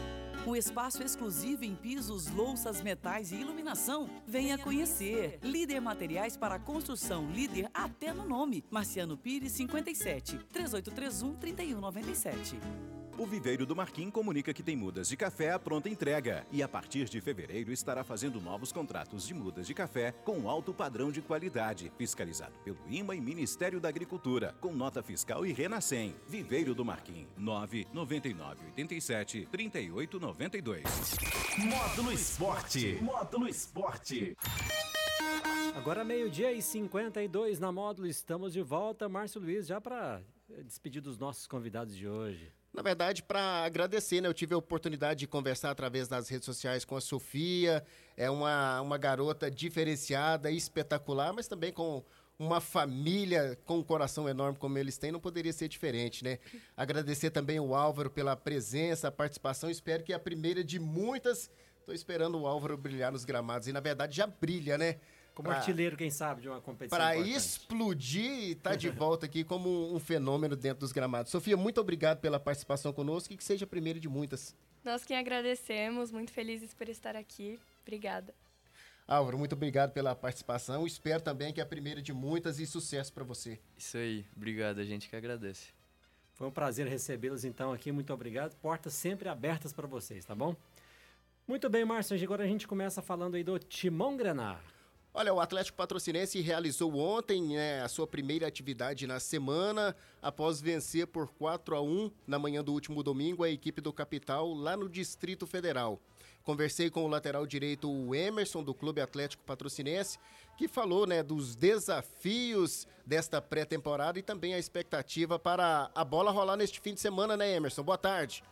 O 0.45 0.55
espaço 0.55 1.03
exclusivo 1.03 1.65
em 1.65 1.75
pisos, 1.75 2.27
louças, 2.27 2.81
metais 2.81 3.31
e 3.31 3.35
iluminação. 3.35 4.09
Venha 4.25 4.57
conhecer. 4.57 5.39
Líder 5.41 5.81
Materiais 5.81 6.37
para 6.37 6.57
Construção. 6.59 7.29
Líder 7.31 7.69
até 7.73 8.13
no 8.13 8.25
nome. 8.25 8.63
Marciano 8.69 9.17
Pires 9.17 9.51
57 9.53 10.37
3831 10.53 11.81
3197. 12.17 12.97
O 13.17 13.25
Viveiro 13.25 13.65
do 13.65 13.75
Marquim 13.75 14.11
comunica 14.11 14.53
que 14.53 14.61
tem 14.61 14.75
mudas 14.75 15.09
de 15.09 15.17
café 15.17 15.51
à 15.51 15.57
pronta 15.57 15.89
entrega 15.89 16.45
e 16.51 16.61
a 16.61 16.67
partir 16.67 17.05
de 17.05 17.19
fevereiro 17.19 17.71
estará 17.71 18.03
fazendo 18.03 18.39
novos 18.39 18.71
contratos 18.71 19.25
de 19.25 19.33
mudas 19.33 19.65
de 19.65 19.73
café 19.73 20.11
com 20.11 20.47
alto 20.47 20.71
padrão 20.71 21.11
de 21.11 21.19
qualidade, 21.19 21.91
fiscalizado 21.97 22.53
pelo 22.63 22.77
IMA 22.87 23.15
e 23.15 23.21
Ministério 23.21 23.79
da 23.79 23.89
Agricultura, 23.89 24.55
com 24.61 24.71
nota 24.71 25.01
fiscal 25.01 25.47
e 25.47 25.51
Renascem. 25.51 26.13
Viveiro 26.27 26.75
do 26.75 26.85
Marquim, 26.85 27.27
99987 27.37 29.47
3892. 29.51 30.83
Módulo 31.57 32.11
Esporte. 32.11 32.99
Módulo 33.01 33.47
Esporte. 33.47 34.37
Agora 35.75 36.03
meio-dia 36.03 36.51
e 36.51 36.61
52 36.61 37.59
na 37.59 37.71
Módulo, 37.71 38.07
estamos 38.07 38.53
de 38.53 38.61
volta. 38.61 39.09
Márcio 39.09 39.41
Luiz, 39.41 39.65
já 39.65 39.81
para 39.81 40.21
despedir 40.63 41.01
dos 41.01 41.17
nossos 41.17 41.47
convidados 41.47 41.95
de 41.95 42.07
hoje. 42.07 42.51
Na 42.73 42.81
verdade, 42.81 43.23
para 43.23 43.63
agradecer, 43.63 44.21
né? 44.21 44.27
Eu 44.27 44.33
tive 44.33 44.53
a 44.53 44.57
oportunidade 44.57 45.21
de 45.21 45.27
conversar 45.27 45.71
através 45.71 46.07
das 46.07 46.29
redes 46.29 46.45
sociais 46.45 46.85
com 46.85 46.95
a 46.95 47.01
Sofia. 47.01 47.83
É 48.15 48.29
uma, 48.29 48.81
uma 48.81 48.97
garota 48.97 49.49
diferenciada, 49.49 50.51
espetacular, 50.51 51.33
mas 51.33 51.47
também 51.47 51.71
com 51.71 52.03
uma 52.39 52.61
família 52.61 53.57
com 53.65 53.79
um 53.79 53.83
coração 53.83 54.29
enorme 54.29 54.59
como 54.59 54.77
eles 54.77 54.97
têm, 54.97 55.11
não 55.11 55.19
poderia 55.19 55.51
ser 55.51 55.67
diferente, 55.67 56.23
né? 56.23 56.37
Agradecer 56.77 57.31
também 57.31 57.59
o 57.59 57.73
Álvaro 57.73 58.11
pela 58.11 58.35
presença, 58.35 59.07
a 59.07 59.11
participação. 59.11 59.69
Espero 59.69 60.03
que 60.03 60.13
é 60.13 60.15
a 60.15 60.19
primeira 60.19 60.63
de 60.63 60.79
muitas. 60.79 61.49
Estou 61.79 61.95
esperando 61.95 62.37
o 62.37 62.45
Álvaro 62.45 62.77
brilhar 62.77 63.11
nos 63.11 63.25
gramados. 63.25 63.67
E, 63.67 63.73
na 63.73 63.79
verdade, 63.79 64.15
já 64.15 64.27
brilha, 64.27 64.77
né? 64.77 64.97
Como 65.37 65.49
pra, 65.49 65.59
artilheiro, 65.59 65.95
quem 65.95 66.09
sabe, 66.09 66.41
de 66.41 66.49
uma 66.49 66.59
competição. 66.59 66.97
Para 66.97 67.15
explodir 67.15 68.25
e 68.25 68.51
estar 68.53 68.71
tá 68.71 68.75
de 68.75 68.89
volta 68.89 69.27
aqui 69.27 69.43
como 69.43 69.69
um, 69.69 69.95
um, 69.97 69.99
fenômeno 69.99 70.55
dentro 70.55 70.79
dos 70.79 70.91
gramados. 70.91 71.31
Sofia, 71.31 71.55
muito 71.55 71.79
obrigado 71.79 72.19
pela 72.19 72.39
participação 72.39 72.91
conosco 72.91 73.31
e 73.31 73.37
que 73.37 73.43
seja 73.43 73.63
a 73.63 73.67
primeira 73.67 73.99
de 73.99 74.09
muitas. 74.09 74.55
Nós 74.83 75.05
quem 75.05 75.15
agradecemos, 75.15 76.11
muito 76.11 76.31
felizes 76.31 76.73
por 76.73 76.89
estar 76.89 77.15
aqui. 77.15 77.59
Obrigada. 77.83 78.33
Álvaro, 79.07 79.37
muito 79.37 79.53
obrigado 79.53 79.91
pela 79.91 80.15
participação. 80.15 80.87
Espero 80.87 81.21
também 81.21 81.53
que 81.53 81.59
é 81.59 81.63
a 81.63 81.67
primeira 81.67 82.01
de 82.01 82.11
muitas 82.11 82.59
e 82.59 82.65
sucesso 82.65 83.13
para 83.13 83.23
você. 83.23 83.59
Isso 83.77 83.95
aí, 83.95 84.25
obrigado, 84.35 84.79
a 84.79 84.85
gente 84.85 85.07
que 85.07 85.15
agradece. 85.15 85.67
Foi 86.33 86.47
um 86.47 86.51
prazer 86.51 86.87
recebê-los 86.87 87.45
então 87.45 87.71
aqui, 87.71 87.91
muito 87.91 88.11
obrigado. 88.11 88.55
Portas 88.55 88.93
sempre 88.93 89.29
abertas 89.29 89.71
para 89.71 89.85
vocês, 89.85 90.25
tá 90.25 90.33
bom? 90.33 90.55
Muito 91.47 91.69
bem, 91.69 91.85
Márcio, 91.85 92.19
agora 92.23 92.43
a 92.43 92.47
gente 92.47 92.67
começa 92.67 93.03
falando 93.03 93.35
aí 93.35 93.43
do 93.43 93.59
Timão 93.59 94.17
Granar. 94.17 94.76
Olha, 95.17 95.33
o 95.33 95.39
Atlético 95.39 95.75
Patrocinense 95.75 96.39
realizou 96.41 96.95
ontem 96.95 97.55
né, 97.55 97.81
a 97.81 97.87
sua 97.87 98.05
primeira 98.05 98.45
atividade 98.47 99.07
na 99.07 99.19
semana, 99.19 99.95
após 100.21 100.61
vencer 100.61 101.07
por 101.07 101.31
4 101.31 101.75
a 101.75 101.81
1 101.81 102.11
na 102.27 102.37
manhã 102.37 102.63
do 102.63 102.71
último 102.71 103.01
domingo 103.01 103.43
a 103.43 103.49
equipe 103.49 103.81
do 103.81 103.91
Capital, 103.91 104.53
lá 104.53 104.77
no 104.77 104.87
Distrito 104.87 105.47
Federal. 105.47 105.99
Conversei 106.43 106.91
com 106.91 107.03
o 107.03 107.07
lateral 107.07 107.47
direito 107.47 107.91
o 107.91 108.13
Emerson, 108.13 108.63
do 108.63 108.75
Clube 108.75 109.01
Atlético 109.01 109.43
Patrocinense, 109.43 110.19
que 110.55 110.67
falou 110.67 111.07
né, 111.07 111.23
dos 111.23 111.55
desafios 111.55 112.87
desta 113.03 113.41
pré-temporada 113.41 114.19
e 114.19 114.21
também 114.21 114.53
a 114.53 114.59
expectativa 114.59 115.39
para 115.39 115.89
a 115.95 116.05
bola 116.05 116.29
rolar 116.29 116.57
neste 116.57 116.79
fim 116.79 116.93
de 116.93 116.99
semana, 116.99 117.35
né, 117.35 117.55
Emerson? 117.55 117.81
Boa 117.81 117.97
tarde. 117.97 118.43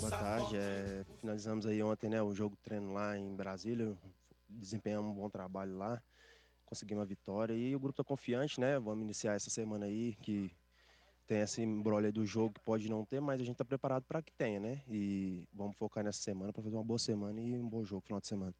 Boa 0.00 0.10
tarde. 0.10 0.56
É, 0.56 1.04
finalizamos 1.20 1.66
aí 1.66 1.82
ontem 1.82 2.08
né, 2.08 2.22
o 2.22 2.32
jogo 2.34 2.56
treino 2.64 2.94
lá 2.94 3.18
em 3.18 3.36
Brasília, 3.36 3.94
desempenhamos 4.58 5.10
um 5.10 5.14
bom 5.14 5.30
trabalho 5.30 5.76
lá, 5.76 6.02
conseguimos 6.64 7.00
uma 7.00 7.06
vitória 7.06 7.54
e 7.54 7.74
o 7.74 7.80
grupo 7.80 8.00
está 8.00 8.04
confiante, 8.04 8.60
né? 8.60 8.78
Vamos 8.78 9.04
iniciar 9.04 9.34
essa 9.34 9.50
semana 9.50 9.86
aí 9.86 10.14
que 10.16 10.50
tem 11.26 11.38
essa 11.38 11.62
embrolha 11.62 12.12
do 12.12 12.26
jogo 12.26 12.54
que 12.54 12.60
pode 12.60 12.88
não 12.88 13.04
ter, 13.04 13.20
mas 13.20 13.40
a 13.40 13.44
gente 13.44 13.54
está 13.54 13.64
preparado 13.64 14.04
para 14.04 14.22
que 14.22 14.32
tenha, 14.32 14.60
né? 14.60 14.82
E 14.88 15.46
vamos 15.52 15.76
focar 15.76 16.04
nessa 16.04 16.20
semana 16.20 16.52
para 16.52 16.62
fazer 16.62 16.76
uma 16.76 16.84
boa 16.84 16.98
semana 16.98 17.40
e 17.40 17.58
um 17.58 17.68
bom 17.68 17.84
jogo 17.84 18.02
final 18.02 18.20
de 18.20 18.26
semana. 18.26 18.54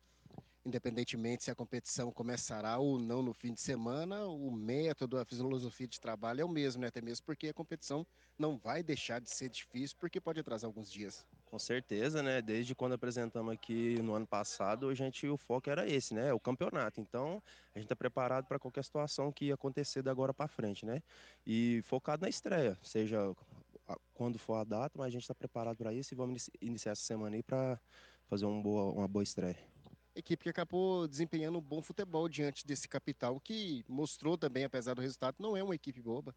Independentemente 0.65 1.43
se 1.43 1.51
a 1.51 1.55
competição 1.55 2.13
começará 2.13 2.79
ou 2.79 2.99
não 2.99 3.21
no 3.21 3.35
fim 3.35 3.53
de 3.53 3.61
semana, 3.61 4.27
o 4.27 4.51
método, 4.51 5.19
a 5.19 5.25
filosofia 5.25 5.89
de 5.89 5.99
trabalho 5.99 6.41
é 6.41 6.45
o 6.45 6.49
mesmo, 6.49 6.83
né? 6.83 6.89
Até 6.89 7.01
mesmo 7.01 7.27
porque 7.27 7.49
a 7.49 7.55
competição 7.55 8.07
não 8.39 8.57
vai 8.57 8.83
deixar 8.83 9.21
de 9.21 9.31
ser 9.31 9.49
difícil, 9.49 9.97
porque 9.99 10.21
pode 10.21 10.39
atrasar 10.39 10.69
alguns 10.69 10.91
dias. 10.91 11.27
Com 11.53 11.59
certeza, 11.59 12.23
né? 12.23 12.41
Desde 12.41 12.75
quando 12.75 12.95
apresentamos 12.95 13.53
aqui 13.53 14.01
no 14.01 14.15
ano 14.15 14.27
passado, 14.27 14.89
a 14.89 14.95
gente 14.95 15.29
o 15.29 15.37
foco 15.37 15.69
era 15.69 15.87
esse, 15.87 16.15
né? 16.15 16.33
O 16.33 16.41
campeonato. 16.41 16.99
Então, 16.99 17.43
a 17.75 17.79
gente 17.79 17.85
está 17.85 17.95
preparado 17.95 18.47
para 18.47 18.59
qualquer 18.59 18.83
situação 18.83 19.31
que 19.31 19.45
ia 19.45 19.55
acontecer 19.55 20.01
da 20.01 20.11
agora 20.11 20.33
para 20.33 20.49
frente, 20.49 20.87
né? 20.87 21.03
E 21.47 21.83
focado 21.85 22.23
na 22.23 22.31
estreia, 22.31 22.79
seja 22.83 23.19
quando 24.15 24.39
for 24.39 24.55
a 24.55 24.65
data, 24.65 24.99
mas 24.99 25.09
a 25.09 25.11
gente 25.11 25.25
está 25.25 25.35
preparado 25.35 25.77
para 25.77 25.93
isso 25.93 26.15
e 26.15 26.17
vamos 26.17 26.49
iniciar 26.59 26.93
essa 26.93 27.03
semana 27.03 27.37
aí 27.37 27.43
para 27.43 27.79
fazer 28.31 28.47
um 28.47 28.63
boa, 28.63 28.91
uma 28.91 29.07
boa 29.07 29.23
estreia. 29.23 29.59
Equipe 30.15 30.45
que 30.45 30.49
acabou 30.49 31.07
desempenhando 31.07 31.59
um 31.59 31.63
bom 31.63 31.83
futebol 31.83 32.31
diante 32.31 32.67
desse 32.67 32.89
capital, 32.89 33.39
que 33.39 33.85
mostrou 33.87 34.39
também, 34.39 34.65
apesar 34.65 34.95
do 34.95 35.03
resultado, 35.03 35.37
não 35.39 35.55
é 35.55 35.63
uma 35.63 35.75
equipe 35.75 36.01
boba. 36.01 36.35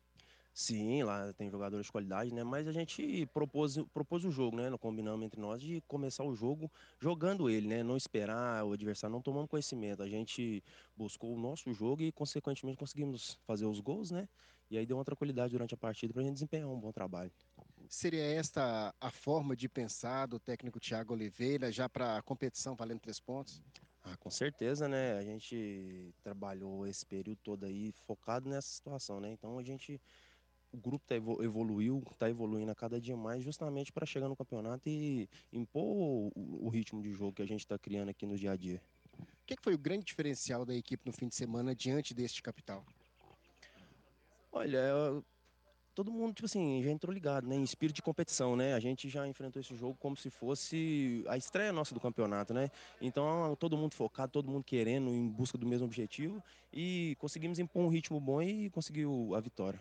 Sim, 0.58 1.04
lá 1.04 1.34
tem 1.34 1.52
jogadores 1.52 1.88
de 1.88 1.92
qualidade, 1.92 2.34
né? 2.34 2.42
Mas 2.42 2.66
a 2.66 2.72
gente 2.72 3.26
propôs, 3.34 3.76
propôs 3.94 4.24
o 4.24 4.32
jogo, 4.32 4.56
né? 4.56 4.70
Combinamos 4.78 5.26
entre 5.26 5.40
nós 5.40 5.62
de 5.62 5.82
começar 5.82 6.24
o 6.24 6.34
jogo 6.34 6.72
jogando 6.98 7.50
ele, 7.50 7.68
né? 7.68 7.84
Não 7.84 7.98
esperar 7.98 8.64
o 8.66 8.72
adversário, 8.72 9.14
não 9.14 9.22
tomando 9.22 9.50
conhecimento. 9.50 10.02
A 10.02 10.08
gente 10.08 10.64
buscou 10.96 11.36
o 11.36 11.40
nosso 11.40 11.74
jogo 11.74 12.04
e, 12.04 12.12
consequentemente, 12.12 12.78
conseguimos 12.78 13.38
fazer 13.46 13.66
os 13.66 13.82
gols, 13.82 14.12
né? 14.12 14.30
E 14.70 14.78
aí 14.78 14.86
deu 14.86 14.96
uma 14.98 15.04
tranquilidade 15.04 15.52
durante 15.52 15.74
a 15.74 15.78
partida 15.78 16.14
para 16.14 16.22
a 16.22 16.26
gente 16.26 16.36
desempenhar 16.36 16.70
um 16.70 16.80
bom 16.80 16.92
trabalho. 16.94 17.34
Seria 17.90 18.24
esta 18.24 18.94
a 19.02 19.10
forma 19.12 19.56
de 19.56 19.68
pensar 19.68 20.28
do 20.28 20.40
técnico 20.40 20.80
Thiago 20.80 21.14
Oliveira 21.14 21.72
já 21.72 21.90
para 21.90 22.18
a 22.18 22.22
competição 22.24 22.76
valendo 22.76 23.00
três 23.02 23.20
pontos? 23.20 23.64
Ah, 24.04 24.16
com 24.18 24.30
certeza, 24.30 24.88
né? 24.88 25.14
A 25.18 25.24
gente 25.24 26.14
trabalhou 26.22 26.86
esse 26.86 27.04
período 27.06 27.40
todo 27.42 27.66
aí 27.66 27.92
focado 27.92 28.48
nessa 28.48 28.68
situação, 28.70 29.20
né? 29.20 29.32
Então 29.32 29.58
a 29.58 29.64
gente 29.64 30.00
o 30.76 30.78
grupo 30.78 31.06
tá 31.08 31.16
evoluiu, 31.16 32.04
está 32.12 32.30
evoluindo 32.30 32.72
a 32.72 32.76
cada 32.76 33.00
dia 33.00 33.16
mais, 33.16 33.44
justamente 33.44 33.92
para 33.92 34.06
chegar 34.06 34.28
no 34.28 34.36
campeonato 34.36 34.88
e 34.90 35.30
impor 35.52 35.84
o, 35.84 36.32
o, 36.36 36.70
ritmo 36.70 37.02
de 37.02 37.12
jogo 37.14 37.34
que 37.34 37.42
a 37.42 37.48
gente 37.48 37.62
está 37.62 37.80
criando 37.80 38.10
aqui 38.10 38.26
no 38.26 38.38
dia 38.38 38.52
a 38.52 38.56
dia. 38.58 38.82
O 39.18 39.46
que, 39.46 39.56
que, 39.56 39.64
foi 39.64 39.74
o 39.74 39.78
grande 39.78 40.04
diferencial 40.04 40.66
da 40.66 40.76
equipe 40.76 41.06
no 41.06 41.14
fim 41.14 41.28
de 41.28 41.36
semana 41.36 41.74
diante 41.74 42.14
deste 42.14 42.42
capital? 42.42 42.84
Olha, 44.52 45.24
todo 45.94 46.12
mundo, 46.12 46.34
tipo 46.34 46.46
assim, 46.46 46.84
já 46.84 46.92
entrou 46.92 47.14
ligado, 47.14 47.48
né? 47.48 47.56
Em 47.56 47.64
espírito 47.64 47.96
de 47.96 48.02
competição, 48.02 48.56
né? 48.56 48.74
A 48.74 48.80
gente 48.80 49.08
já 49.08 49.26
enfrentou 49.26 49.62
esse 49.62 49.74
jogo 49.76 49.96
como 50.00 50.18
se 50.18 50.30
fosse 50.30 51.24
a 51.28 51.38
estreia 51.38 51.72
nossa 51.72 51.94
do 51.94 52.02
campeonato, 52.02 52.54
né? 52.54 52.70
Então, 53.00 53.56
todo 53.58 53.78
mundo 53.78 53.96
focado, 53.96 54.32
todo 54.32 54.52
mundo 54.52 54.64
querendo, 54.64 55.10
em 55.10 55.28
busca 55.30 55.58
do 55.58 55.66
mesmo 55.66 55.86
objetivo. 55.86 56.44
E 56.74 57.16
conseguimos 57.20 57.60
impor 57.60 57.84
um 57.84 57.88
ritmo 57.88 58.20
bom 58.20 58.42
e 58.42 58.70
conseguiu 58.70 59.34
a 59.36 59.40
vitória. 59.40 59.80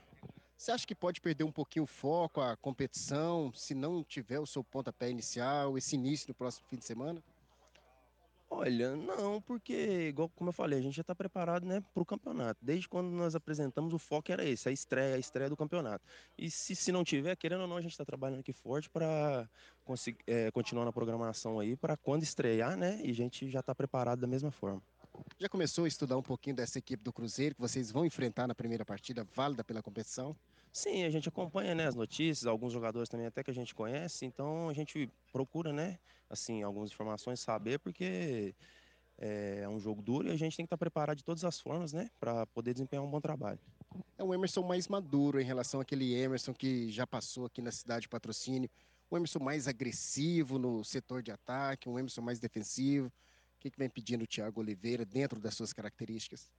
Você 0.56 0.70
acha 0.70 0.86
que 0.86 0.94
pode 0.94 1.20
perder 1.20 1.44
um 1.44 1.52
pouquinho 1.52 1.84
o 1.84 1.86
foco, 1.86 2.40
a 2.40 2.56
competição, 2.56 3.52
se 3.52 3.74
não 3.74 4.02
tiver 4.02 4.38
o 4.38 4.46
seu 4.46 4.62
pontapé 4.62 5.10
inicial, 5.10 5.76
esse 5.76 5.94
início 5.96 6.28
no 6.28 6.34
próximo 6.34 6.66
fim 6.68 6.76
de 6.76 6.84
semana? 6.84 7.22
Olha, 8.56 8.94
não, 8.94 9.42
porque, 9.42 10.08
igual 10.08 10.28
como 10.28 10.50
eu 10.50 10.52
falei, 10.52 10.78
a 10.78 10.82
gente 10.82 10.94
já 10.94 11.00
está 11.00 11.14
preparado 11.14 11.66
né, 11.66 11.82
para 11.92 12.02
o 12.02 12.06
campeonato. 12.06 12.64
Desde 12.64 12.88
quando 12.88 13.08
nós 13.08 13.34
apresentamos, 13.34 13.92
o 13.92 13.98
foco 13.98 14.30
era 14.30 14.44
esse, 14.44 14.68
a 14.68 14.72
estreia, 14.72 15.16
a 15.16 15.18
estreia 15.18 15.50
do 15.50 15.56
campeonato. 15.56 16.04
E 16.38 16.48
se, 16.48 16.76
se 16.76 16.92
não 16.92 17.02
tiver, 17.02 17.34
querendo 17.36 17.62
ou 17.62 17.66
não, 17.66 17.76
a 17.76 17.82
gente 17.82 17.90
está 17.90 18.04
trabalhando 18.04 18.40
aqui 18.40 18.52
forte 18.52 18.88
para 18.88 19.48
é, 20.26 20.52
continuar 20.52 20.84
na 20.84 20.92
programação 20.92 21.58
aí, 21.58 21.76
para 21.76 21.96
quando 21.96 22.22
estrear, 22.22 22.76
né? 22.76 23.00
E 23.02 23.10
a 23.10 23.14
gente 23.14 23.50
já 23.50 23.58
está 23.58 23.74
preparado 23.74 24.20
da 24.20 24.26
mesma 24.28 24.52
forma. 24.52 24.80
Já 25.38 25.48
começou 25.48 25.84
a 25.84 25.88
estudar 25.88 26.16
um 26.16 26.22
pouquinho 26.22 26.56
dessa 26.56 26.78
equipe 26.78 27.02
do 27.02 27.12
Cruzeiro 27.12 27.54
que 27.54 27.60
vocês 27.60 27.90
vão 27.90 28.06
enfrentar 28.06 28.46
na 28.46 28.54
primeira 28.54 28.84
partida 28.84 29.26
válida 29.34 29.64
pela 29.64 29.82
competição? 29.82 30.36
Sim, 30.72 31.04
a 31.04 31.10
gente 31.10 31.28
acompanha 31.28 31.74
né, 31.74 31.86
as 31.86 31.94
notícias, 31.94 32.46
alguns 32.46 32.72
jogadores 32.72 33.08
também 33.08 33.26
até 33.26 33.42
que 33.44 33.50
a 33.50 33.54
gente 33.54 33.74
conhece, 33.74 34.24
então 34.24 34.68
a 34.68 34.72
gente 34.72 35.08
procura, 35.32 35.72
né, 35.72 35.98
assim, 36.28 36.62
algumas 36.62 36.90
informações 36.90 37.40
saber, 37.40 37.78
porque 37.78 38.54
é, 39.18 39.60
é 39.62 39.68
um 39.68 39.78
jogo 39.78 40.02
duro 40.02 40.28
e 40.28 40.30
a 40.32 40.36
gente 40.36 40.56
tem 40.56 40.64
que 40.64 40.68
estar 40.68 40.78
preparado 40.78 41.18
de 41.18 41.24
todas 41.24 41.44
as 41.44 41.60
formas, 41.60 41.92
né, 41.92 42.10
para 42.18 42.46
poder 42.46 42.72
desempenhar 42.72 43.04
um 43.04 43.10
bom 43.10 43.20
trabalho. 43.20 43.60
É 44.18 44.24
um 44.24 44.34
Emerson 44.34 44.62
mais 44.62 44.88
maduro 44.88 45.40
em 45.40 45.44
relação 45.44 45.80
àquele 45.80 46.12
Emerson 46.14 46.52
que 46.52 46.90
já 46.90 47.06
passou 47.06 47.46
aqui 47.46 47.62
na 47.62 47.70
cidade 47.70 48.02
de 48.02 48.08
patrocínio, 48.08 48.68
um 49.10 49.16
Emerson 49.16 49.38
mais 49.38 49.68
agressivo 49.68 50.58
no 50.58 50.82
setor 50.84 51.22
de 51.22 51.30
ataque, 51.30 51.88
um 51.88 51.98
Emerson 51.98 52.22
mais 52.22 52.40
defensivo. 52.40 53.12
Que, 53.64 53.70
que 53.70 53.78
vem 53.78 53.88
pedindo 53.88 54.24
o 54.24 54.26
Thiago 54.26 54.60
Oliveira 54.60 55.06
dentro 55.06 55.40
das 55.40 55.54
suas 55.54 55.72
características? 55.72 56.50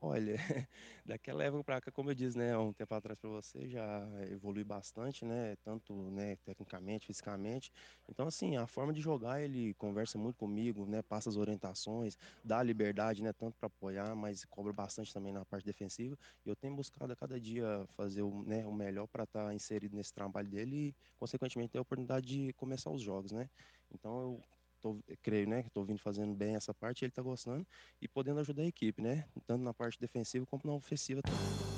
Olha, 0.00 0.34
daquela 1.06 1.42
época 1.44 1.64
para 1.64 1.80
cá, 1.80 1.90
como 1.90 2.10
eu 2.10 2.14
disse, 2.14 2.36
né, 2.36 2.56
um 2.58 2.74
tempo 2.74 2.94
atrás 2.94 3.18
para 3.18 3.30
você, 3.30 3.66
já 3.70 4.06
evolui 4.30 4.62
bastante, 4.62 5.24
né, 5.24 5.56
tanto, 5.62 6.10
né, 6.10 6.36
tecnicamente, 6.44 7.06
fisicamente. 7.06 7.70
Então, 8.06 8.26
assim, 8.26 8.54
a 8.56 8.66
forma 8.66 8.92
de 8.92 9.00
jogar, 9.00 9.40
ele 9.42 9.72
conversa 9.74 10.18
muito 10.18 10.36
comigo, 10.36 10.84
né, 10.84 11.00
passa 11.02 11.30
as 11.30 11.36
orientações, 11.36 12.18
dá 12.44 12.62
liberdade, 12.62 13.22
né, 13.22 13.32
tanto 13.32 13.56
para 13.56 13.68
apoiar, 13.68 14.14
mas 14.14 14.44
cobra 14.44 14.74
bastante 14.74 15.10
também 15.12 15.32
na 15.32 15.42
parte 15.46 15.64
defensiva. 15.64 16.14
E 16.44 16.50
eu 16.50 16.56
tenho 16.56 16.76
buscado 16.76 17.10
a 17.14 17.16
cada 17.16 17.40
dia 17.40 17.86
fazer 17.88 18.20
o, 18.22 18.42
né, 18.44 18.66
o 18.66 18.74
melhor 18.74 19.06
para 19.08 19.24
estar 19.24 19.46
tá 19.46 19.54
inserido 19.54 19.96
nesse 19.96 20.12
trabalho 20.12 20.50
dele 20.50 20.88
e, 20.90 20.96
consequentemente, 21.16 21.70
ter 21.70 21.78
a 21.78 21.82
oportunidade 21.82 22.26
de 22.26 22.52
começar 22.52 22.90
os 22.90 23.00
jogos, 23.00 23.32
né. 23.32 23.48
Então, 23.90 24.20
eu 24.20 24.40
tô, 24.84 24.98
creio, 25.22 25.48
né, 25.48 25.62
que 25.62 25.68
estou 25.68 25.82
vindo 25.82 25.98
fazendo 25.98 26.34
bem 26.34 26.54
essa 26.54 26.74
parte, 26.74 27.04
ele 27.04 27.10
está 27.10 27.22
gostando 27.22 27.66
e 28.02 28.06
podendo 28.06 28.40
ajudar 28.40 28.62
a 28.62 28.66
equipe, 28.66 29.00
né, 29.00 29.24
tanto 29.46 29.62
na 29.62 29.72
parte 29.72 29.98
defensiva 29.98 30.44
como 30.44 30.62
na 30.64 30.74
ofensiva 30.74 31.22
também. 31.22 31.74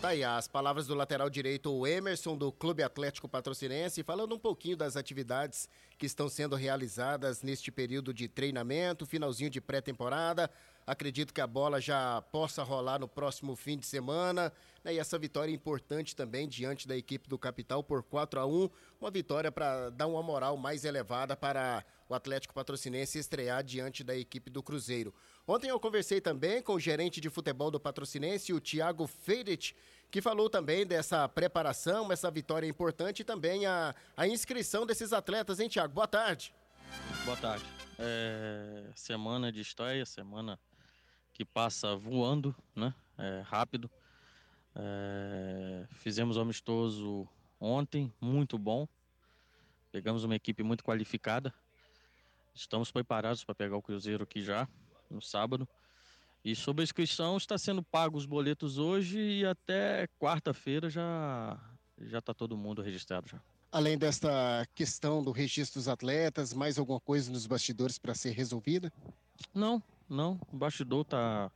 Tá 0.00 0.08
aí 0.08 0.24
as 0.24 0.48
palavras 0.48 0.86
do 0.86 0.94
lateral 0.94 1.28
direito 1.28 1.70
o 1.70 1.86
Emerson 1.86 2.34
do 2.34 2.50
Clube 2.50 2.82
Atlético 2.82 3.28
Patrocinense, 3.28 4.02
falando 4.02 4.34
um 4.34 4.38
pouquinho 4.38 4.74
das 4.74 4.96
atividades 4.96 5.68
que 5.98 6.06
estão 6.06 6.26
sendo 6.26 6.56
realizadas 6.56 7.42
neste 7.42 7.70
período 7.70 8.14
de 8.14 8.26
treinamento, 8.26 9.04
finalzinho 9.04 9.50
de 9.50 9.60
pré-temporada. 9.60 10.50
Acredito 10.90 11.32
que 11.32 11.40
a 11.40 11.46
bola 11.46 11.80
já 11.80 12.20
possa 12.32 12.64
rolar 12.64 12.98
no 12.98 13.06
próximo 13.06 13.54
fim 13.54 13.78
de 13.78 13.86
semana. 13.86 14.52
Né? 14.82 14.94
E 14.94 14.98
essa 14.98 15.16
vitória 15.16 15.52
é 15.52 15.54
importante 15.54 16.16
também 16.16 16.48
diante 16.48 16.88
da 16.88 16.96
equipe 16.96 17.28
do 17.28 17.38
Capital 17.38 17.80
por 17.80 18.02
4 18.02 18.40
a 18.40 18.44
1 18.44 18.68
Uma 19.00 19.08
vitória 19.08 19.52
para 19.52 19.90
dar 19.90 20.08
uma 20.08 20.20
moral 20.20 20.56
mais 20.56 20.84
elevada 20.84 21.36
para 21.36 21.84
o 22.08 22.14
Atlético 22.14 22.52
Patrocinense 22.52 23.20
estrear 23.20 23.62
diante 23.62 24.02
da 24.02 24.16
equipe 24.16 24.50
do 24.50 24.64
Cruzeiro. 24.64 25.14
Ontem 25.46 25.68
eu 25.70 25.78
conversei 25.78 26.20
também 26.20 26.60
com 26.60 26.72
o 26.72 26.80
gerente 26.80 27.20
de 27.20 27.30
futebol 27.30 27.70
do 27.70 27.78
Patrocinense, 27.78 28.52
o 28.52 28.60
Thiago 28.60 29.06
Feiret, 29.06 29.76
que 30.10 30.20
falou 30.20 30.50
também 30.50 30.84
dessa 30.84 31.28
preparação, 31.28 32.10
essa 32.10 32.28
vitória 32.32 32.66
importante 32.66 33.20
e 33.20 33.24
também 33.24 33.64
a, 33.64 33.94
a 34.16 34.26
inscrição 34.26 34.84
desses 34.84 35.12
atletas, 35.12 35.60
hein, 35.60 35.68
Thiago? 35.68 35.94
Boa 35.94 36.08
tarde. 36.08 36.52
Boa 37.24 37.36
tarde. 37.36 37.64
É, 37.96 38.90
semana 38.96 39.52
de 39.52 39.60
estreia, 39.60 40.04
semana 40.04 40.58
que 41.40 41.44
passa 41.46 41.96
voando, 41.96 42.54
né? 42.76 42.94
É, 43.16 43.40
rápido. 43.46 43.90
É, 44.76 45.86
fizemos 45.94 46.36
o 46.36 46.40
amistoso 46.42 47.26
ontem, 47.58 48.12
muito 48.20 48.58
bom. 48.58 48.86
Pegamos 49.90 50.22
uma 50.22 50.36
equipe 50.36 50.62
muito 50.62 50.84
qualificada. 50.84 51.54
Estamos 52.54 52.92
preparados 52.92 53.42
para 53.42 53.54
pegar 53.54 53.78
o 53.78 53.80
Cruzeiro 53.80 54.24
aqui 54.24 54.42
já, 54.42 54.68
no 55.08 55.22
sábado. 55.22 55.66
E 56.44 56.54
sobre 56.54 56.82
a 56.82 56.84
inscrição, 56.84 57.38
está 57.38 57.56
sendo 57.56 57.82
pago 57.82 58.18
os 58.18 58.26
boletos 58.26 58.76
hoje 58.76 59.18
e 59.18 59.46
até 59.46 60.08
quarta-feira 60.18 60.90
já 60.90 61.58
já 62.02 62.18
está 62.18 62.34
todo 62.34 62.54
mundo 62.54 62.82
registrado 62.82 63.28
já. 63.28 63.40
Além 63.72 63.96
desta 63.96 64.66
questão 64.74 65.22
do 65.22 65.32
registro 65.32 65.80
dos 65.80 65.88
atletas, 65.88 66.52
mais 66.52 66.78
alguma 66.78 67.00
coisa 67.00 67.32
nos 67.32 67.46
bastidores 67.46 67.98
para 67.98 68.14
ser 68.14 68.32
resolvida? 68.32 68.92
Não, 69.54 69.82
não. 70.14 70.40
O 70.52 70.56
bastidor 70.56 71.02
está 71.02 71.50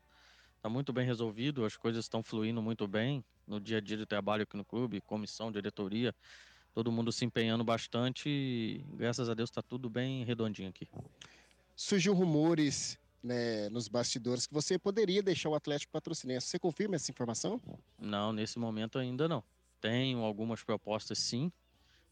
tá 0.63 0.69
muito 0.69 0.93
bem 0.93 1.07
resolvido, 1.07 1.65
as 1.65 1.77
coisas 1.77 2.05
estão 2.05 2.23
fluindo 2.23 2.63
muito 2.63 2.87
bem 2.87 3.25
no 3.47 3.61
dia 3.61 3.79
a 3.79 3.81
dia 3.81 3.97
de 3.97 4.07
trabalho 4.07 4.45
aqui 4.45 4.57
no 4.57 4.65
clube, 4.65 5.01
comissão, 5.01 5.53
diretoria, 5.53 6.15
todo 6.73 6.91
mundo 6.91 7.13
se 7.13 7.25
empenhando 7.25 7.63
bastante 7.63 8.29
e 8.29 8.85
graças 8.95 9.29
a 9.29 9.35
Deus 9.35 9.51
está 9.51 9.61
tudo 9.61 9.91
bem 9.91 10.25
redondinho 10.25 10.69
aqui. 10.69 10.89
Surgiu 11.77 12.15
rumores 12.15 12.99
né, 13.23 13.69
nos 13.71 13.89
bastidores 13.89 14.47
que 14.47 14.55
você 14.55 14.79
poderia 14.79 15.23
deixar 15.23 15.49
o 15.49 15.55
Atlético 15.55 15.93
Patrocinense. 15.93 16.47
Você 16.47 16.59
confirma 16.59 16.97
essa 16.97 17.11
informação? 17.11 17.61
Não, 17.99 18.33
nesse 18.33 18.59
momento 18.59 18.99
ainda 18.99 19.27
não. 19.27 19.43
Tenho 19.81 20.21
algumas 20.21 20.63
propostas 20.63 21.19
sim, 21.19 21.51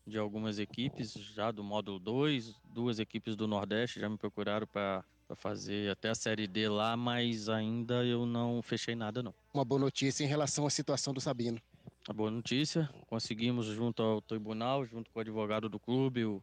de 0.06 0.18
algumas 0.18 0.58
equipes 0.58 1.12
já 1.12 1.50
do 1.50 1.62
módulo 1.62 1.98
2, 1.98 2.54
duas 2.64 2.98
equipes 2.98 3.36
do 3.36 3.46
Nordeste 3.46 4.00
já 4.00 4.08
me 4.08 4.18
procuraram 4.18 4.66
para 4.66 5.04
fazer 5.36 5.90
até 5.90 6.10
a 6.10 6.14
Série 6.14 6.46
D 6.46 6.68
lá, 6.68 6.96
mas 6.96 7.48
ainda 7.48 8.04
eu 8.04 8.26
não 8.26 8.62
fechei 8.62 8.94
nada 8.94 9.22
não. 9.22 9.34
Uma 9.52 9.64
boa 9.64 9.80
notícia 9.80 10.24
em 10.24 10.26
relação 10.26 10.66
à 10.66 10.70
situação 10.70 11.12
do 11.12 11.20
Sabino. 11.20 11.60
A 12.08 12.12
boa 12.12 12.30
notícia, 12.30 12.88
conseguimos 13.06 13.66
junto 13.66 14.02
ao 14.02 14.20
tribunal, 14.20 14.84
junto 14.84 15.10
com 15.10 15.18
o 15.18 15.22
advogado 15.22 15.68
do 15.68 15.78
clube, 15.78 16.24
o 16.24 16.42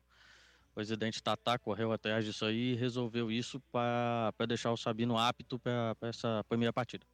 presidente 0.73 1.21
Tatá 1.21 1.59
correu 1.59 1.91
atrás 1.91 2.23
disso 2.23 2.45
aí 2.45 2.73
e 2.73 2.75
resolveu 2.75 3.31
isso 3.31 3.59
para 3.71 4.33
deixar 4.47 4.71
o 4.71 4.77
Sabino 4.77 5.17
apto 5.17 5.59
para 5.59 5.95
essa 6.01 6.43
primeira 6.47 6.71
partida. 6.71 7.05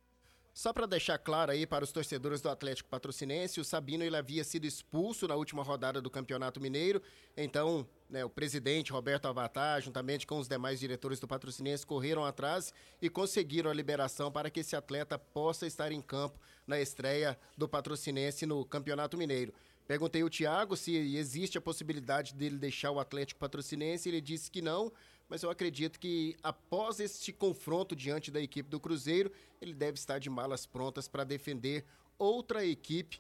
Só 0.56 0.72
para 0.72 0.86
deixar 0.86 1.18
claro 1.18 1.52
aí 1.52 1.68
para 1.68 1.84
os 1.84 1.92
torcedores 1.92 2.40
do 2.40 2.48
Atlético 2.48 2.88
Patrocinense, 2.88 3.60
o 3.60 3.66
Sabino 3.66 4.06
ele 4.06 4.16
havia 4.16 4.42
sido 4.42 4.64
expulso 4.64 5.28
na 5.28 5.36
última 5.36 5.62
rodada 5.62 6.02
do 6.02 6.10
Campeonato 6.10 6.62
Mineiro. 6.62 7.02
Então, 7.36 7.86
né, 8.10 8.24
o 8.24 8.30
presidente 8.30 8.94
Roberto 8.94 9.28
Avatar, 9.28 9.82
juntamente 9.82 10.26
com 10.26 10.40
os 10.40 10.48
demais 10.48 10.80
diretores 10.80 11.20
do 11.20 11.28
Patrocinense, 11.28 11.86
correram 11.86 12.24
atrás 12.24 12.74
e 13.02 13.10
conseguiram 13.10 13.70
a 13.70 13.74
liberação 13.74 14.32
para 14.32 14.50
que 14.50 14.62
esse 14.62 14.78
atleta 14.78 15.20
possa 15.20 15.68
estar 15.68 15.92
em 15.92 16.02
campo 16.02 16.40
na 16.66 16.80
estreia 16.80 17.38
do 17.58 17.68
Patrocinense 17.68 18.46
no 18.46 18.64
Campeonato 18.64 19.18
Mineiro. 19.18 19.54
Perguntei 19.86 20.22
ao 20.22 20.30
Thiago 20.30 20.78
se 20.78 20.96
existe 21.18 21.58
a 21.58 21.62
possibilidade 21.62 22.34
dele 22.34 22.58
deixar 22.58 22.92
o 22.92 23.00
Atlético 23.00 23.42
Patrocinense, 23.42 24.08
ele 24.08 24.22
disse 24.22 24.50
que 24.50 24.62
não, 24.62 24.90
mas 25.30 25.44
eu 25.44 25.50
acredito 25.50 26.00
que 26.00 26.36
após 26.44 27.00
este 27.00 27.34
confronto 27.34 27.96
diante 27.96 28.32
da 28.32 28.40
equipe 28.40 28.70
do 28.70 28.80
Cruzeiro, 28.80 29.32
ele 29.62 29.74
deve 29.74 29.98
estar 29.98 30.20
de 30.20 30.30
malas 30.30 30.66
prontas 30.66 31.08
para 31.08 31.24
defender 31.24 31.86
outra 32.18 32.66
equipe 32.66 33.20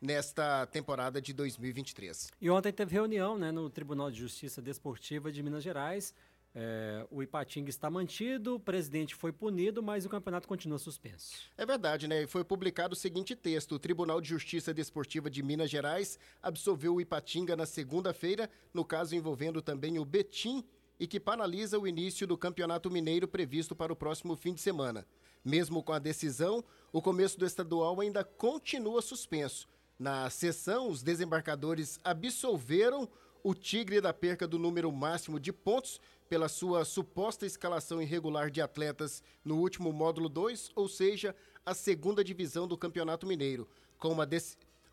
nesta 0.00 0.66
temporada 0.66 1.20
de 1.20 1.32
2023. 1.32 2.30
E 2.40 2.50
ontem 2.50 2.72
teve 2.72 2.92
reunião 2.92 3.38
né, 3.38 3.52
no 3.52 3.70
Tribunal 3.70 4.10
de 4.10 4.18
Justiça 4.18 4.60
Desportiva 4.60 5.30
de 5.30 5.42
Minas 5.42 5.62
Gerais. 5.62 6.12
É, 6.54 7.06
o 7.10 7.22
Ipatinga 7.22 7.70
está 7.70 7.88
mantido, 7.88 8.56
o 8.56 8.60
presidente 8.60 9.14
foi 9.14 9.32
punido, 9.32 9.82
mas 9.82 10.04
o 10.04 10.08
campeonato 10.08 10.46
continua 10.46 10.78
suspenso. 10.78 11.34
É 11.56 11.64
verdade, 11.64 12.06
né? 12.06 12.26
Foi 12.26 12.44
publicado 12.44 12.92
o 12.92 12.96
seguinte 12.96 13.34
texto: 13.34 13.76
o 13.76 13.78
Tribunal 13.78 14.20
de 14.20 14.28
Justiça 14.28 14.74
Desportiva 14.74 15.30
de 15.30 15.42
Minas 15.42 15.70
Gerais 15.70 16.18
absolveu 16.42 16.96
o 16.96 17.00
Ipatinga 17.00 17.56
na 17.56 17.64
segunda-feira, 17.64 18.50
no 18.74 18.84
caso 18.84 19.16
envolvendo 19.16 19.62
também 19.62 19.98
o 19.98 20.04
Betim, 20.04 20.62
e 21.02 21.06
que 21.08 21.18
paralisa 21.18 21.80
o 21.80 21.88
início 21.88 22.28
do 22.28 22.38
Campeonato 22.38 22.88
Mineiro 22.88 23.26
previsto 23.26 23.74
para 23.74 23.92
o 23.92 23.96
próximo 23.96 24.36
fim 24.36 24.54
de 24.54 24.60
semana. 24.60 25.04
Mesmo 25.44 25.82
com 25.82 25.92
a 25.92 25.98
decisão, 25.98 26.64
o 26.92 27.02
começo 27.02 27.36
do 27.36 27.44
estadual 27.44 28.00
ainda 28.00 28.22
continua 28.22 29.02
suspenso. 29.02 29.66
Na 29.98 30.30
sessão, 30.30 30.88
os 30.88 31.02
desembarcadores 31.02 31.98
absolveram 32.04 33.08
o 33.42 33.52
Tigre 33.52 34.00
da 34.00 34.14
perca 34.14 34.46
do 34.46 34.60
número 34.60 34.92
máximo 34.92 35.40
de 35.40 35.52
pontos 35.52 36.00
pela 36.28 36.48
sua 36.48 36.84
suposta 36.84 37.44
escalação 37.44 38.00
irregular 38.00 38.48
de 38.48 38.60
atletas 38.62 39.24
no 39.44 39.56
último 39.56 39.92
módulo 39.92 40.28
2, 40.28 40.70
ou 40.76 40.88
seja, 40.88 41.34
a 41.66 41.74
segunda 41.74 42.22
divisão 42.22 42.68
do 42.68 42.78
Campeonato 42.78 43.26
Mineiro. 43.26 43.68
Como 43.98 44.22
a, 44.22 44.28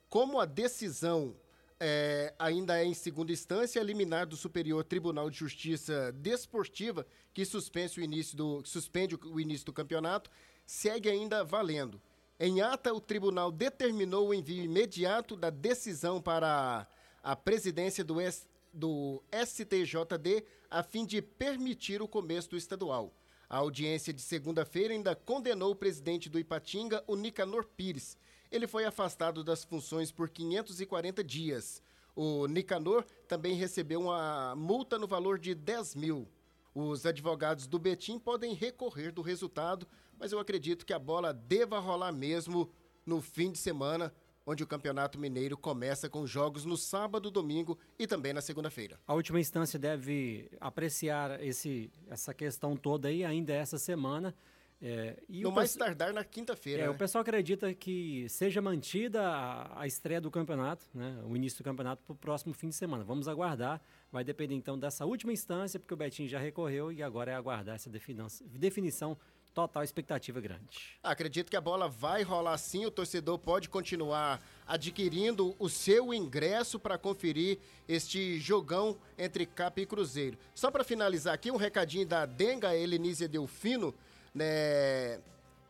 Como 0.10 0.40
a 0.40 0.46
decisão 0.46 1.36
é, 1.80 2.34
ainda 2.38 2.78
é 2.78 2.86
em 2.86 2.94
segunda 2.94 3.32
instância, 3.32 3.82
liminar 3.82 4.28
do 4.28 4.36
Superior 4.36 4.84
Tribunal 4.84 5.30
de 5.30 5.38
Justiça 5.38 6.12
Desportiva, 6.12 7.08
que 7.34 7.46
suspende 7.46 8.00
o 8.00 8.04
início 8.04 8.36
do, 8.36 8.62
suspende 8.66 9.16
o 9.16 9.40
início 9.40 9.66
do 9.66 9.74
campeonato, 9.74 10.30
segue 10.66 11.10
ainda 11.10 11.44
valendo. 11.44 12.02
Em 12.40 12.62
ata, 12.62 12.94
o 12.94 13.02
tribunal 13.02 13.52
determinou 13.52 14.30
o 14.30 14.34
envio 14.34 14.64
imediato 14.64 15.36
da 15.36 15.50
decisão 15.50 16.22
para 16.22 16.88
a 17.24 17.36
presidência 17.36 18.04
do, 18.04 18.20
S, 18.20 18.48
do 18.74 19.22
STJD 19.32 20.46
a 20.70 20.84
fim 20.84 21.06
de 21.06 21.22
permitir 21.22 22.02
o 22.02 22.08
começo 22.08 22.50
do 22.50 22.58
estadual. 22.58 23.14
A 23.50 23.58
audiência 23.58 24.14
de 24.14 24.22
segunda-feira 24.22 24.94
ainda 24.94 25.16
condenou 25.16 25.72
o 25.72 25.76
presidente 25.76 26.30
do 26.30 26.38
Ipatinga, 26.38 27.04
o 27.08 27.16
Nicanor 27.16 27.66
Pires. 27.66 28.16
Ele 28.52 28.68
foi 28.68 28.86
afastado 28.86 29.44
das 29.44 29.64
funções 29.64 30.12
por 30.12 30.30
540 30.30 31.24
dias. 31.24 31.82
O 32.16 32.46
Nicanor 32.46 33.04
também 33.28 33.56
recebeu 33.56 34.02
uma 34.02 34.56
multa 34.56 35.00
no 35.00 35.08
valor 35.08 35.40
de 35.40 35.56
10 35.56 35.96
mil. 35.96 36.28
Os 36.76 37.08
advogados 37.08 37.66
do 37.66 37.80
Betim 37.80 38.20
podem 38.20 38.54
recorrer 38.54 39.12
do 39.12 39.24
resultado, 39.24 39.88
mas 40.20 40.32
eu 40.32 40.38
acredito 40.38 40.86
que 40.86 40.94
a 40.94 41.00
bola 41.00 41.34
deva 41.34 41.80
rolar 41.80 42.12
mesmo 42.12 42.70
no 43.04 43.20
fim 43.20 43.52
de 43.52 43.58
semana, 43.58 44.14
onde 44.50 44.64
o 44.64 44.68
Campeonato 44.68 45.20
Mineiro 45.20 45.56
começa 45.56 46.10
com 46.10 46.26
jogos 46.26 46.66
no 46.66 46.76
sábado, 46.76 47.30
domingo 47.30 47.78
e 48.00 48.08
também 48.08 48.34
na 48.34 48.42
segunda-feira. 48.42 49.00
A 49.06 49.14
última 49.14 49.40
instância 49.40 49.78
deve 49.78 50.50
apreciar 50.60 51.42
esse, 51.44 51.92
essa 52.10 52.34
questão 52.34 52.76
toda 52.76 53.10
aí 53.10 53.24
ainda 53.24 53.54
essa 53.54 53.78
semana. 53.78 54.34
É, 54.82 55.22
no 55.28 55.52
mais 55.52 55.76
tardar 55.76 56.14
na 56.14 56.24
quinta-feira. 56.24 56.84
É, 56.84 56.86
né? 56.86 56.90
O 56.90 56.98
pessoal 56.98 57.22
acredita 57.22 57.72
que 57.74 58.28
seja 58.30 58.62
mantida 58.62 59.22
a, 59.22 59.82
a 59.82 59.86
estreia 59.86 60.22
do 60.22 60.32
campeonato, 60.32 60.86
né, 60.94 61.22
o 61.26 61.36
início 61.36 61.60
do 61.60 61.66
campeonato 61.66 62.02
para 62.02 62.14
o 62.14 62.16
próximo 62.16 62.54
fim 62.54 62.70
de 62.70 62.76
semana. 62.76 63.04
Vamos 63.04 63.28
aguardar. 63.28 63.82
Vai 64.12 64.24
depender 64.24 64.56
então 64.56 64.80
dessa 64.80 65.06
última 65.06 65.32
instância, 65.32 65.80
porque 65.80 65.94
o 65.94 65.98
Betinho 65.98 66.28
já 66.28 66.40
recorreu 66.40 66.92
e 66.92 67.04
agora 67.04 67.32
é 67.32 67.36
aguardar 67.36 67.76
essa 67.76 67.90
definição 67.90 69.18
total 69.54 69.84
expectativa 69.84 70.40
grande. 70.40 70.98
Acredito 71.04 71.50
que 71.50 71.58
a 71.58 71.62
bola 71.62 71.88
vai 71.88 72.24
rolar 72.24 72.58
sim, 72.58 72.86
o 72.86 72.92
torcedor 72.92 73.38
pode 73.38 73.70
continuar 73.70 74.42
adquirindo 74.68 75.56
o 75.60 75.70
seu 75.70 76.14
ingresso 76.14 76.80
para 76.80 76.98
conferir 76.98 77.60
este 77.88 78.40
jogão 78.40 78.98
entre 79.18 79.46
Cap 79.46 79.82
e 79.82 79.86
Cruzeiro. 79.86 80.38
Só 80.54 80.70
para 80.72 80.84
finalizar 80.84 81.34
aqui, 81.34 81.52
um 81.52 81.58
recadinho 81.58 82.06
da 82.06 82.26
Denga 82.26 82.76
Helenísia 82.76 83.28
Delfino, 83.28 83.94
né, 84.34 85.20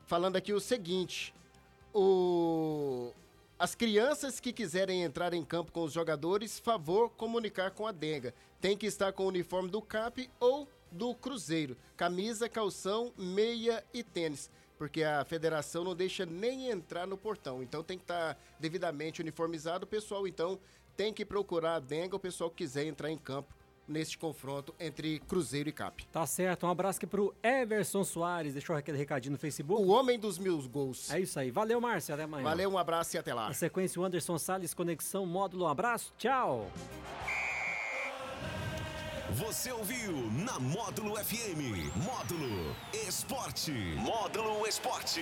falando 0.06 0.36
aqui 0.36 0.54
o 0.54 0.60
seguinte, 0.60 1.34
o... 1.94 3.14
As 3.58 3.76
crianças 3.76 4.40
que 4.40 4.54
quiserem 4.54 5.04
entrar 5.04 5.34
em 5.34 5.44
campo 5.44 5.74
com 5.74 5.84
os 5.84 5.92
jogadores, 5.92 6.58
favor 6.60 7.10
comunicar 7.10 7.72
com 7.72 7.86
a 7.86 7.92
Denga. 7.92 8.34
Tem 8.62 8.78
que 8.78 8.86
estar 8.86 9.12
com 9.12 9.24
o 9.24 9.28
uniforme 9.28 9.68
do 9.68 9.82
CAP 9.82 10.30
ou 10.40 10.66
do 10.92 11.14
Cruzeiro. 11.16 11.78
Camisa, 11.96 12.50
calção, 12.50 13.14
meia 13.18 13.84
e 13.94 14.04
tênis. 14.04 14.50
Porque 14.78 15.04
a 15.04 15.26
federação 15.26 15.84
não 15.84 15.96
deixa 15.96 16.26
nem 16.26 16.70
entrar 16.70 17.06
no 17.06 17.18
portão. 17.18 17.62
Então 17.62 17.84
tem 17.84 17.98
que 17.98 18.04
estar 18.04 18.36
tá 18.36 18.42
devidamente 18.60 19.22
uniformizado. 19.22 19.84
O 19.84 19.88
pessoal, 19.88 20.28
então, 20.28 20.60
tem 20.96 21.14
que 21.14 21.26
procurar 21.26 21.76
a 21.76 21.80
denga, 21.80 22.16
o 22.16 22.20
pessoal 22.20 22.50
que 22.50 22.58
quiser 22.58 22.86
entrar 22.86 23.10
em 23.10 23.18
campo 23.18 23.54
neste 23.90 24.18
confronto 24.18 24.74
entre 24.80 25.20
Cruzeiro 25.22 25.68
e 25.68 25.72
Cap. 25.72 26.06
Tá 26.12 26.26
certo, 26.26 26.66
um 26.66 26.70
abraço 26.70 27.00
aqui 27.00 27.08
pro 27.08 27.34
Everson 27.44 28.04
Soares, 28.04 28.54
deixou 28.54 28.76
aquele 28.76 28.98
recadinho 28.98 29.32
no 29.32 29.38
Facebook. 29.40 29.82
O 29.82 29.88
homem 29.88 30.20
dos 30.20 30.38
mil 30.38 30.62
gols. 30.70 31.12
É 31.12 31.20
isso 31.20 31.40
aí, 31.40 31.50
valeu 31.50 31.82
Márcio, 31.82 32.14
até 32.14 32.24
amanhã. 32.24 32.44
Valeu, 32.44 32.70
um 32.70 32.78
abraço 32.78 33.16
e 33.16 33.18
até 33.18 33.34
lá. 33.34 33.48
Na 33.48 33.54
sequência, 33.54 34.00
o 34.00 34.06
Anderson 34.06 34.38
Salles, 34.38 34.74
Conexão 34.74 35.26
Módulo, 35.26 35.66
um 35.66 35.68
abraço, 35.68 36.14
tchau. 36.18 36.72
Você 39.34 39.72
ouviu 39.72 40.12
na 40.32 40.60
Módulo 40.60 41.16
FM. 41.16 41.94
Módulo 42.04 42.76
Esporte. 43.08 43.72
Módulo 43.98 44.66
Esporte. 44.68 45.22